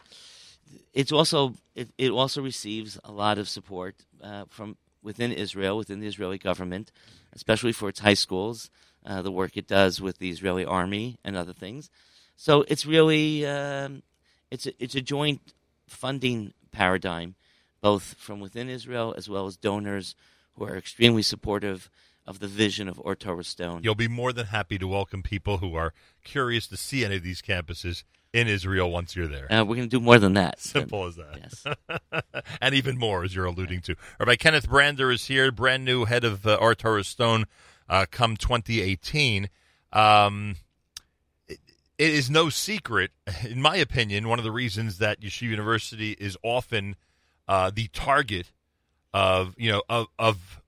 [0.98, 6.00] it's also it, it also receives a lot of support uh, from within Israel, within
[6.00, 6.92] the Israeli government,
[7.34, 8.72] especially for its high schools,
[9.06, 11.92] uh, the work it does with the Israeli army and other things.
[12.36, 14.02] So it's really um,
[14.50, 15.54] it's a, it's a joint
[15.86, 17.36] funding paradigm,
[17.80, 20.16] both from within Israel as well as donors
[20.56, 21.92] who are extremely supportive
[22.26, 23.82] of the vision of Ohr Torah Stone.
[23.84, 25.94] You'll be more than happy to welcome people who are
[26.24, 28.04] curious to see any of these campuses
[28.34, 29.52] in Israel once you're there.
[29.52, 30.60] Uh, we're going to do more than that.
[30.60, 31.38] Simple as that.
[31.38, 32.24] Yes.
[32.62, 33.96] and even more, as you're alluding to.
[34.20, 37.46] Rabbi Kenneth Brander is here, brand new head of uh, Torah Stone
[37.90, 39.50] uh, come 2018.
[39.94, 40.56] Um,
[41.48, 41.60] it,
[41.98, 43.12] it is no secret,
[43.48, 46.96] in my opinion, one of the reasons that Yeshiva University is often
[47.48, 48.52] uh, the target
[49.14, 50.62] of, you know, of, of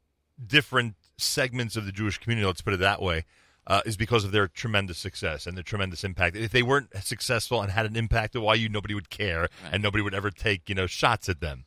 [0.45, 3.25] different segments of the Jewish community, let's put it that way
[3.69, 6.35] uh, is because of their tremendous success and their tremendous impact.
[6.35, 9.73] If they weren't successful and had an impact at YU, nobody would care right.
[9.73, 11.65] and nobody would ever take you know shots at them.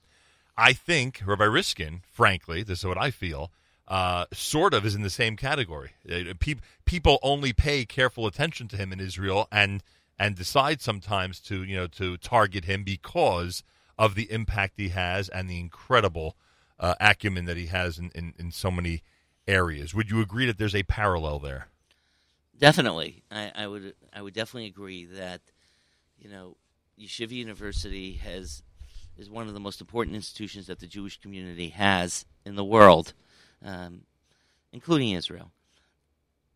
[0.59, 3.51] I think Rabbi Riskin, frankly, this is what I feel,
[3.89, 5.93] uh, sort of is in the same category.
[6.11, 6.35] Uh,
[6.85, 9.83] people only pay careful attention to him in Israel and
[10.19, 13.63] and decide sometimes to you know to target him because
[13.97, 16.37] of the impact he has and the incredible
[16.81, 19.03] uh, acumen that he has in, in, in so many
[19.47, 19.95] areas.
[19.95, 21.69] Would you agree that there's a parallel there?
[22.59, 23.95] Definitely, I, I would.
[24.13, 25.41] I would definitely agree that
[26.19, 26.57] you know
[26.99, 28.63] Yeshiva University has
[29.19, 33.15] is one of the most important institutions that the Jewish community has in the world,
[33.65, 34.03] um,
[34.73, 35.51] including Israel.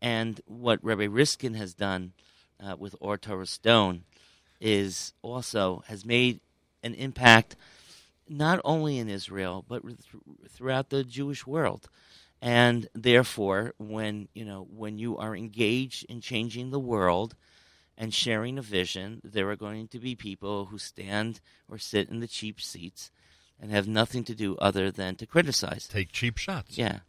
[0.01, 2.13] And what Rabbi Riskin has done
[2.63, 4.03] uh, with Or Torah Stone
[4.59, 6.39] is also has made
[6.83, 7.55] an impact
[8.29, 9.97] not only in Israel but th-
[10.49, 11.89] throughout the Jewish world.
[12.41, 17.35] And therefore, when you know when you are engaged in changing the world
[17.97, 22.19] and sharing a vision, there are going to be people who stand or sit in
[22.19, 23.09] the cheap seats
[23.59, 25.87] and have nothing to do other than to criticize.
[25.87, 26.77] Take cheap shots.
[26.77, 26.99] Yeah.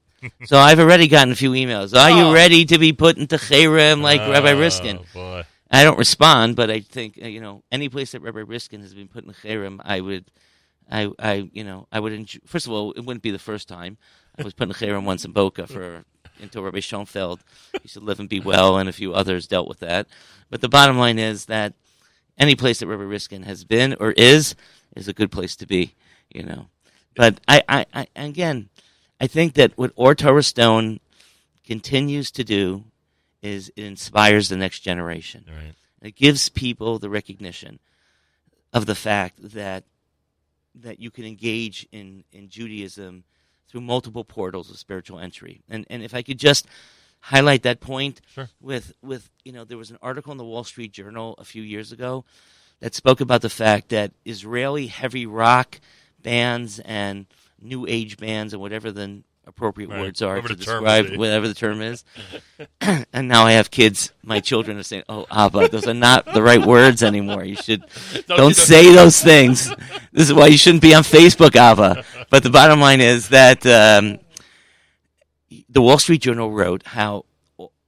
[0.46, 1.94] so I've already gotten a few emails.
[1.94, 2.28] Are oh.
[2.28, 5.00] you ready to be put into Cherem like oh, Rabbi Riskin?
[5.12, 5.44] Boy.
[5.70, 8.94] I don't respond, but I think uh, you know any place that Rabbi Riskin has
[8.94, 10.24] been put in Cherem, I would,
[10.90, 12.12] I, I, you know, I would.
[12.12, 13.98] Enjoy, first of all, it wouldn't be the first time.
[14.38, 16.04] I was putting in Cherem once in Boca for
[16.40, 17.40] until Rabbi Schoenfeld
[17.82, 20.06] used to live and be well, and a few others dealt with that.
[20.50, 21.74] But the bottom line is that
[22.38, 24.54] any place that Rabbi Riskin has been or is
[24.94, 25.94] is a good place to be.
[26.30, 26.68] You know,
[27.16, 28.68] but I, I, I again,
[29.20, 31.00] I think that what Or Torah Stone
[31.64, 32.84] continues to do
[33.42, 35.44] is it inspires the next generation.
[35.48, 35.74] Right.
[36.00, 37.78] It gives people the recognition
[38.72, 39.84] of the fact that
[40.74, 43.24] that you can engage in, in Judaism
[43.68, 45.60] through multiple portals of spiritual entry.
[45.68, 46.66] And and if I could just
[47.20, 48.48] highlight that point sure.
[48.60, 51.62] with with you know there was an article in the Wall Street Journal a few
[51.62, 52.24] years ago
[52.80, 55.80] that spoke about the fact that Israeli heavy rock
[56.22, 57.26] bands and
[57.60, 60.00] new age bands and whatever the appropriate right.
[60.00, 62.04] words are whatever to describe whatever the term is.
[63.12, 64.12] and now I have kids.
[64.22, 67.44] My children are saying, "Oh, Abba, those are not the right words anymore.
[67.44, 67.80] You should
[68.28, 68.96] no, don't you say don't.
[68.96, 69.74] those things.
[70.12, 73.64] This is why you shouldn't be on Facebook, Abba." But the bottom line is that
[73.66, 74.18] um,
[75.68, 77.24] the Wall Street Journal wrote how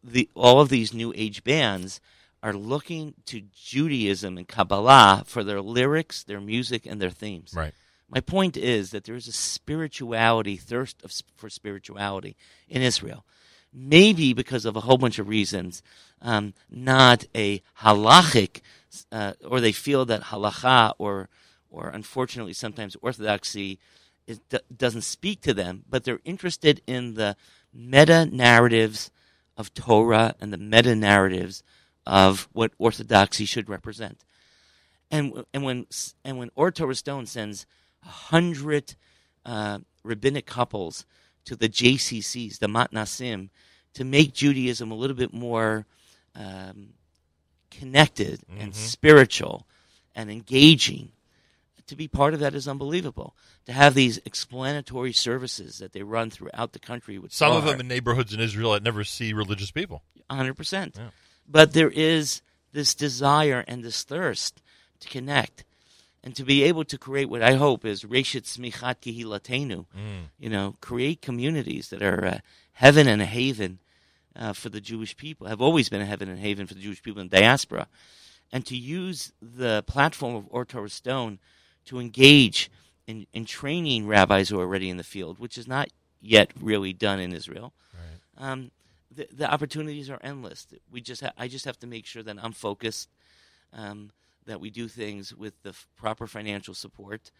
[0.03, 2.01] the all of these new age bands
[2.43, 7.53] are looking to Judaism and Kabbalah for their lyrics, their music, and their themes.
[7.55, 7.75] Right.
[8.11, 12.37] My point is that there is a spirituality, thirst of, for spirituality
[12.69, 13.25] in Israel.
[13.73, 15.81] Maybe because of a whole bunch of reasons,
[16.21, 18.63] um, not a halachic,
[19.13, 21.29] uh, or they feel that halacha or,
[21.71, 23.79] or unfortunately sometimes orthodoxy
[24.27, 24.41] is,
[24.77, 27.37] doesn't speak to them, but they're interested in the
[27.73, 29.13] meta narratives
[29.57, 31.63] of Torah and the meta narratives
[32.07, 34.25] of what orthodoxy should represent.
[35.13, 35.87] And and when
[36.25, 37.67] and when Or Torah Stone sends
[38.03, 38.95] hundred
[39.45, 41.05] uh, rabbinic couples
[41.45, 43.51] to the JCCs, the Matnasim,
[43.95, 45.87] to make Judaism a little bit more
[46.35, 46.91] um,
[47.71, 48.61] connected mm-hmm.
[48.61, 49.67] and spiritual
[50.15, 51.13] and engaging.
[51.87, 53.35] To be part of that is unbelievable.
[53.67, 57.81] To have these explanatory services that they run throughout the country with some of them
[57.81, 60.03] in neighborhoods in Israel that never see religious people.
[60.31, 60.97] 100%.
[60.97, 61.09] Yeah.
[61.49, 62.43] But there is
[62.73, 64.63] this desire and this thirst
[65.01, 65.65] to connect
[66.23, 70.23] and to be able to create what I hope is Reshit Smichat Kehilatenu, mm.
[70.39, 72.43] you know, create communities that are a
[72.73, 73.79] heaven and a haven
[74.37, 77.03] uh, for the Jewish people, have always been a heaven and haven for the Jewish
[77.03, 77.89] people in diaspora,
[78.53, 81.39] and to use the platform of Or Torah Stone
[81.87, 82.71] to engage
[83.07, 85.89] in, in training rabbis who are already in the field, which is not
[86.21, 87.73] yet really done in Israel.
[87.95, 88.51] Right.
[88.51, 88.71] Um,
[89.11, 90.67] the, the, opportunities are endless.
[90.91, 93.09] We just ha- I just have to make sure that I'm focused.
[93.73, 94.11] Um,
[94.51, 97.31] that we do things with the f- proper financial support.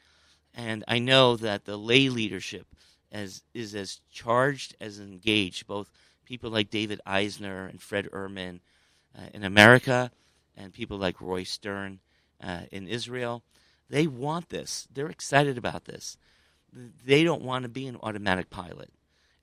[0.55, 2.67] And I know that the lay leadership
[3.11, 5.91] as, is as charged as engaged, both
[6.25, 8.61] people like David Eisner and Fred Ehrman
[9.19, 10.13] uh, in America
[10.57, 11.99] and people like Roy Stern
[12.43, 13.43] uh, in Israel.
[13.89, 14.87] They want this.
[14.93, 16.17] They're excited about this.
[17.05, 18.91] They don't want to be an automatic pilot.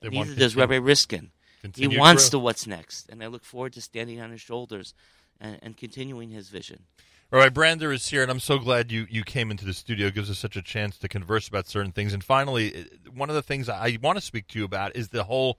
[0.00, 1.32] They Neither does Rabbi Riskin.
[1.74, 4.94] He wants to what's next, and I look forward to standing on his shoulders
[5.40, 6.84] and, and continuing his vision.
[7.30, 10.06] All right, Brander is here, and I'm so glad you, you came into the studio.
[10.06, 12.14] It gives us such a chance to converse about certain things.
[12.14, 15.24] And finally, one of the things I want to speak to you about is the
[15.24, 15.58] whole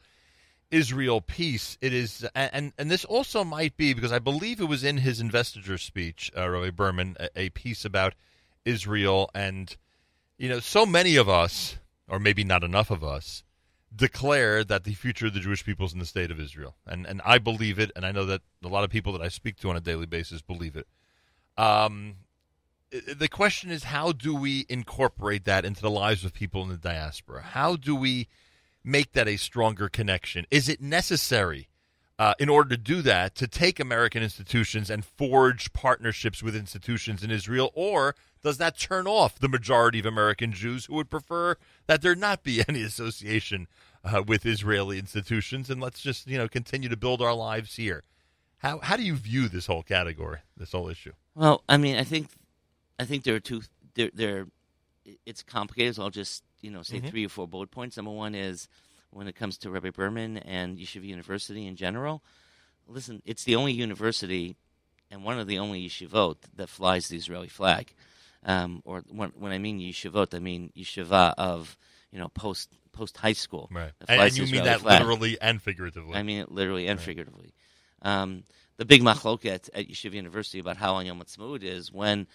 [0.72, 1.78] Israel piece.
[1.80, 5.22] It is, and and this also might be because I believe it was in his
[5.22, 8.16] investiture speech, uh, Roy Berman, a, a piece about
[8.66, 9.78] Israel, and
[10.40, 13.44] you know, so many of us, or maybe not enough of us,
[13.96, 17.06] declare that the future of the Jewish people is in the state of Israel, and
[17.06, 19.58] and I believe it, and I know that a lot of people that I speak
[19.58, 20.88] to on a daily basis believe it.
[21.60, 22.16] Um,
[22.90, 26.78] the question is, how do we incorporate that into the lives of people in the
[26.78, 27.42] diaspora?
[27.42, 28.30] How do we
[28.82, 30.46] make that a stronger connection?
[30.50, 31.68] Is it necessary
[32.18, 37.24] uh, in order to do that, to take American institutions and forge partnerships with institutions
[37.24, 41.58] in Israel, or does that turn off the majority of American Jews who would prefer
[41.88, 43.68] that there not be any association
[44.06, 48.04] uh, with Israeli institutions and let's just you know continue to build our lives here?
[48.60, 51.14] How how do you view this whole category, this whole issue?
[51.40, 52.28] Well, I mean, I think
[53.00, 53.62] I think there are two.
[53.96, 54.48] There, there.
[55.26, 55.96] It's complicated.
[55.96, 57.08] So I'll just you know say mm-hmm.
[57.08, 57.96] three or four bullet points.
[57.96, 58.68] Number one is
[59.12, 62.22] when it comes to Rabbi Berman and Yeshiva University in general.
[62.90, 64.58] Listen, it's the only university
[65.10, 67.94] and one of the only yeshivot that flies the Israeli flag.
[68.44, 71.78] Um, or when, when, I mean yeshivot, I mean yeshiva of
[72.12, 73.70] you know post post high school.
[73.72, 75.00] Right, and, and, you mean that flag.
[75.00, 76.16] literally and figuratively.
[76.16, 77.06] I mean it literally and right.
[77.06, 77.54] figuratively.
[78.02, 78.44] Um,
[78.80, 82.28] the big machloket at Yeshiva University about how on Yom Ha'atzmaut is when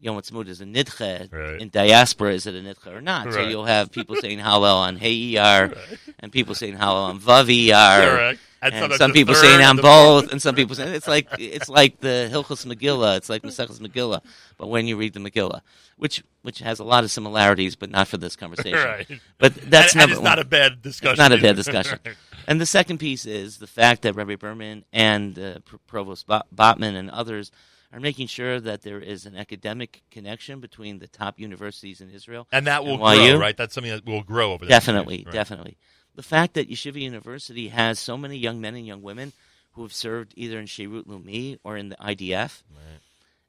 [0.00, 1.32] Yom Ha'atzmaut is a nidche.
[1.32, 1.60] Right.
[1.60, 3.26] In diaspora, is it a nidche or not?
[3.26, 3.34] Right.
[3.34, 5.40] So you'll have people saying Hallel on Hey ER,
[5.76, 5.98] right.
[6.18, 8.36] and people saying Hallel on Vav ER.
[8.60, 12.00] And, and some people saying on both, and some people saying it's like it's like
[12.00, 14.20] the Hilchos Megillah, it's like Maseches Megillah,
[14.58, 15.60] but when you read the Megillah,
[15.96, 18.74] which which has a lot of similarities, but not for this conversation.
[18.84, 19.06] Right.
[19.38, 21.18] But that's and, number and it's not a bad discussion.
[21.18, 21.98] Not a bad discussion.
[22.46, 27.10] And the second piece is the fact that Rabbi Berman and uh, Provost Botman and
[27.10, 27.50] others
[27.92, 32.48] are making sure that there is an academic connection between the top universities in Israel.
[32.50, 33.56] And that will and grow, right?
[33.56, 34.70] That's something that will grow over there.
[34.70, 35.32] Definitely, right.
[35.32, 35.76] definitely.
[36.16, 39.32] The fact that Yeshiva University has so many young men and young women
[39.72, 43.00] who have served either in Sherut Leumi or in the IDF, right.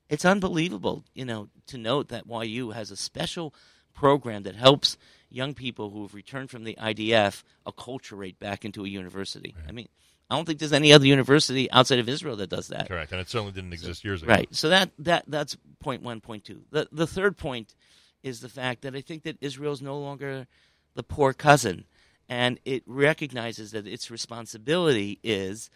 [0.10, 3.54] it's unbelievable, you know, to note that YU has a special
[3.96, 4.98] program that helps
[5.36, 9.54] young people who have returned from the IDF acculturate back into a university.
[9.58, 9.70] Right.
[9.70, 9.88] I mean–
[10.30, 12.88] I don't think there's any other university outside of Israel that does that.
[12.88, 14.32] Correct, and it certainly didn't exist years ago.
[14.32, 14.54] Right.
[14.56, 16.62] So that that that's point one, point two.
[16.72, 17.76] The the third point
[18.24, 20.48] is the fact that I think that Israel is no longer
[20.96, 21.86] the poor cousin,
[22.28, 25.70] and it recognizes that its responsibility is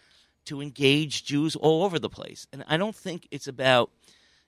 [0.46, 2.48] to engage Jews all over the place.
[2.52, 3.92] And I don't think it's about,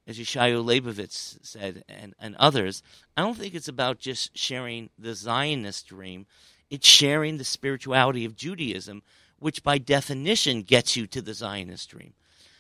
[0.08, 2.82] as Yeshayahu Leibowitz said, and, and others,
[3.16, 6.26] I don't think it's about just sharing the Zionist dream.
[6.70, 9.04] It's sharing the spirituality of Judaism
[9.42, 12.14] which by definition gets you to the Zionist dream.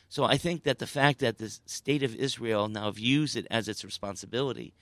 [0.09, 3.69] So I think that the fact that the state of Israel now views it as
[3.69, 4.73] its responsibility,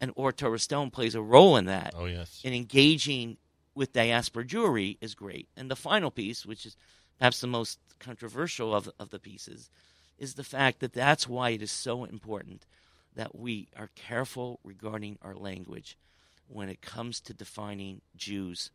[0.00, 2.40] and Or Torah Stone plays a role in that, oh, yes.
[2.44, 3.36] in engaging
[3.74, 5.48] with diaspora Jewry is great.
[5.56, 6.76] And the final piece, which is
[7.18, 9.70] perhaps the most controversial of, of the pieces,
[10.20, 12.66] is the fact that that's why it is so important
[13.16, 15.96] that we are careful regarding our language
[16.46, 18.70] when it comes to defining Jews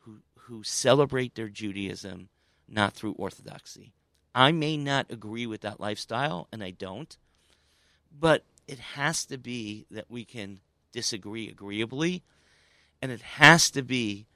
[0.00, 2.28] who, who celebrate their Judaism
[2.68, 3.92] not through orthodoxy.
[4.34, 7.16] I may not agree with that lifestyle, and I don't,
[8.18, 10.60] but it has to be that we can
[10.92, 12.22] disagree agreeably,
[13.00, 14.26] and it has to be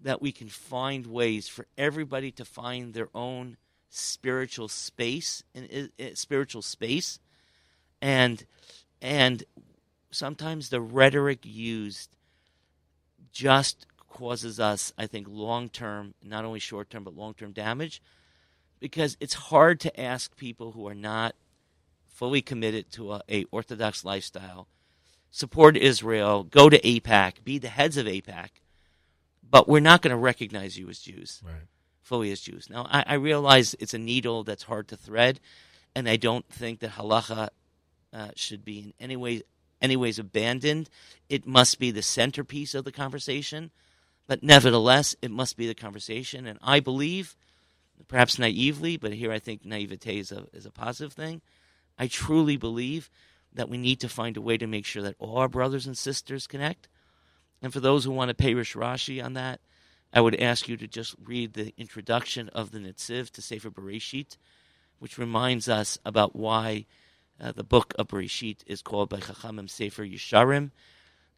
[0.00, 3.56] that we can find ways for everybody to find their own
[3.90, 7.18] spiritual space and spiritual space
[8.00, 8.44] and
[9.02, 9.44] and
[10.10, 12.16] sometimes the rhetoric used
[13.32, 18.02] just causes us, I think, long term, not only short term, but long term damage.
[18.80, 21.34] Because it's hard to ask people who are not
[22.08, 24.68] fully committed to a, a Orthodox lifestyle,
[25.30, 28.48] support Israel, go to AIPAC be the heads of AIPAC
[29.50, 31.54] but we're not going to recognize you as Jews, right.
[32.02, 32.68] Fully as Jews.
[32.70, 35.40] Now, I, I, realize it's a needle that's hard to thread,
[35.94, 37.50] and I don't think that halacha
[38.12, 39.42] uh, should be in any way,
[39.80, 40.90] any ways abandoned.
[41.28, 43.70] It must be the centerpiece of the conversation.
[44.30, 46.46] But nevertheless, it must be the conversation.
[46.46, 47.36] And I believe,
[48.06, 51.40] perhaps naively, but here I think naivete is a, is a positive thing.
[51.98, 53.10] I truly believe
[53.52, 55.98] that we need to find a way to make sure that all our brothers and
[55.98, 56.88] sisters connect.
[57.60, 59.60] And for those who want to pay Rish Rashi on that,
[60.12, 64.36] I would ask you to just read the introduction of the Netziv to Sefer Bereshit,
[64.98, 66.86] which reminds us about why
[67.40, 70.72] uh, the book of Bereshit is called by Chachamim Sefer Yesharim,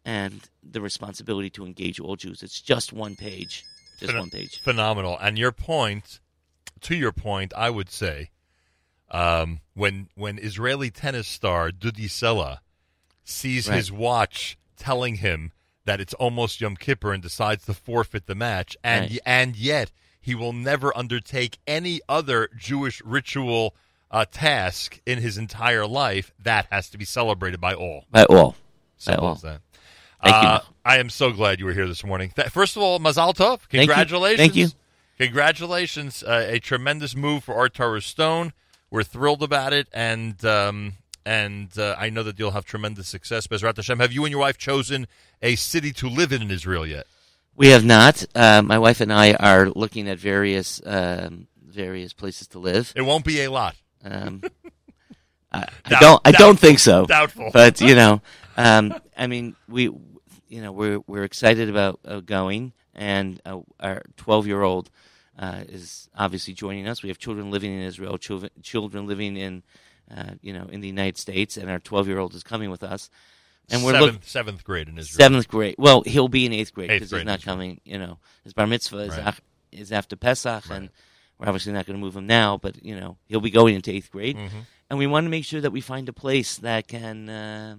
[0.05, 2.43] and the responsibility to engage all Jews.
[2.43, 3.65] It's just one page,
[4.01, 4.61] just Phen- one page.
[4.61, 5.17] Phenomenal.
[5.21, 6.21] And your point,
[6.81, 8.31] to your point, I would say,
[9.11, 12.59] um, when when Israeli tennis star Dudi Sela
[13.23, 13.77] sees right.
[13.77, 15.53] his watch telling him
[15.85, 19.21] that it's almost Yom Kippur and decides to forfeit the match, and right.
[19.25, 23.75] and yet he will never undertake any other Jewish ritual
[24.11, 28.05] uh, task in his entire life, that has to be celebrated by all.
[28.11, 28.55] By all.
[28.99, 29.35] Simple by all.
[29.35, 29.61] as that.
[30.23, 30.75] Thank uh, you.
[30.85, 32.33] I am so glad you were here this morning.
[32.51, 33.69] First of all, Mazal Tov.
[33.69, 34.39] Congratulations.
[34.39, 34.67] Thank you.
[34.69, 34.79] Thank
[35.19, 35.27] you.
[35.27, 36.23] Congratulations.
[36.23, 38.53] Uh, a tremendous move for Or Torah Stone.
[38.91, 40.95] We're thrilled about it, and um,
[41.25, 43.47] and uh, I know that you'll have tremendous success.
[43.47, 45.07] Bezrat Hashem, have you and your wife chosen
[45.41, 47.07] a city to live in in Israel yet?
[47.55, 48.25] We have not.
[48.35, 52.93] Uh, my wife and I are looking at various um, various places to live.
[52.97, 53.77] It won't be a lot.
[54.05, 54.43] Um,
[55.53, 56.21] I, I don't.
[56.25, 57.07] I don't think so.
[57.07, 57.51] Doubtful.
[57.53, 58.23] But you know,
[58.57, 59.85] um, I mean, we,
[60.49, 64.91] you know, we're we're excited about uh, going, and uh, our 12 year old
[65.39, 67.03] uh, is obviously joining us.
[67.03, 69.63] We have children living in Israel, children children living in,
[70.11, 72.83] uh, you know, in the United States, and our 12 year old is coming with
[72.83, 73.11] us.
[73.71, 75.17] And we're seventh, look, seventh grade in Israel.
[75.17, 75.77] Seventh grade.
[75.79, 77.81] Well, he'll be in eighth grade because he's not coming.
[77.85, 79.35] You know, his bar mitzvah is, right.
[79.71, 80.77] is after Pesach, right.
[80.77, 80.91] and
[81.39, 82.59] we're obviously not going to move him now.
[82.59, 84.61] But you know, he'll be going into eighth grade, mm-hmm.
[84.91, 87.77] and we want to make sure that we find a place that can uh,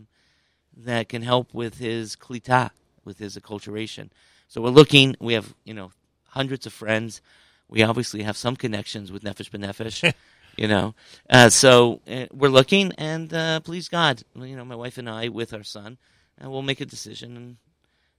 [0.77, 2.71] that can help with his klita,
[3.03, 4.09] with his acculturation.
[4.47, 5.15] So we're looking.
[5.19, 5.91] We have you know
[6.29, 7.21] hundreds of friends.
[7.67, 10.13] We obviously have some connections with Nefesh B'Nefesh.
[10.57, 10.95] you know.
[11.29, 15.29] Uh, so uh, we're looking, and uh, please God, you know, my wife and I
[15.29, 15.97] with our son,
[16.37, 17.57] and we'll make a decision, and,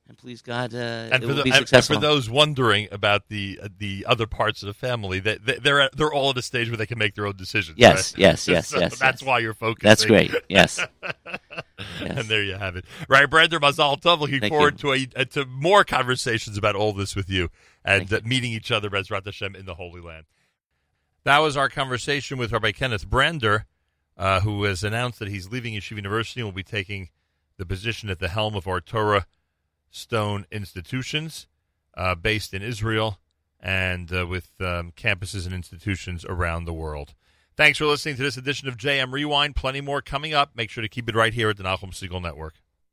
[0.08, 0.78] and please God, uh,
[1.12, 4.66] and, for the, and, and, for those wondering about the uh, the other parts of
[4.66, 7.26] the family, they, they, are they're all at a stage where they can make their
[7.26, 7.78] own decisions.
[7.78, 8.20] Yes, right?
[8.20, 8.98] yes, yes, so yes.
[8.98, 9.26] That's yes.
[9.26, 9.88] why you're focusing.
[9.88, 10.34] That's great.
[10.48, 10.80] Yes.
[11.02, 11.30] yes.
[12.00, 12.84] And there you have it.
[13.08, 14.20] Right, Brander Mazal Tov.
[14.20, 17.50] Looking Thank forward to a, uh, to more conversations about all this with you
[17.84, 20.24] and meeting each other, Bezrat Hashem, in the Holy Land.
[21.24, 23.64] That was our conversation with Rabbi Kenneth Brander,
[24.18, 27.08] uh, who has announced that he's leaving Yeshiva University and will be taking
[27.56, 29.26] the position at the helm of Ohr Torah
[29.90, 31.46] Stone institutions
[31.96, 33.20] uh, based in Israel
[33.58, 37.14] and uh, with um, campuses and institutions around the world.
[37.56, 39.56] Thanks for listening to this edition of JM Rewind.
[39.56, 40.50] Plenty more coming up.
[40.54, 42.56] Make sure to keep it right here at the Nachum Segal Network.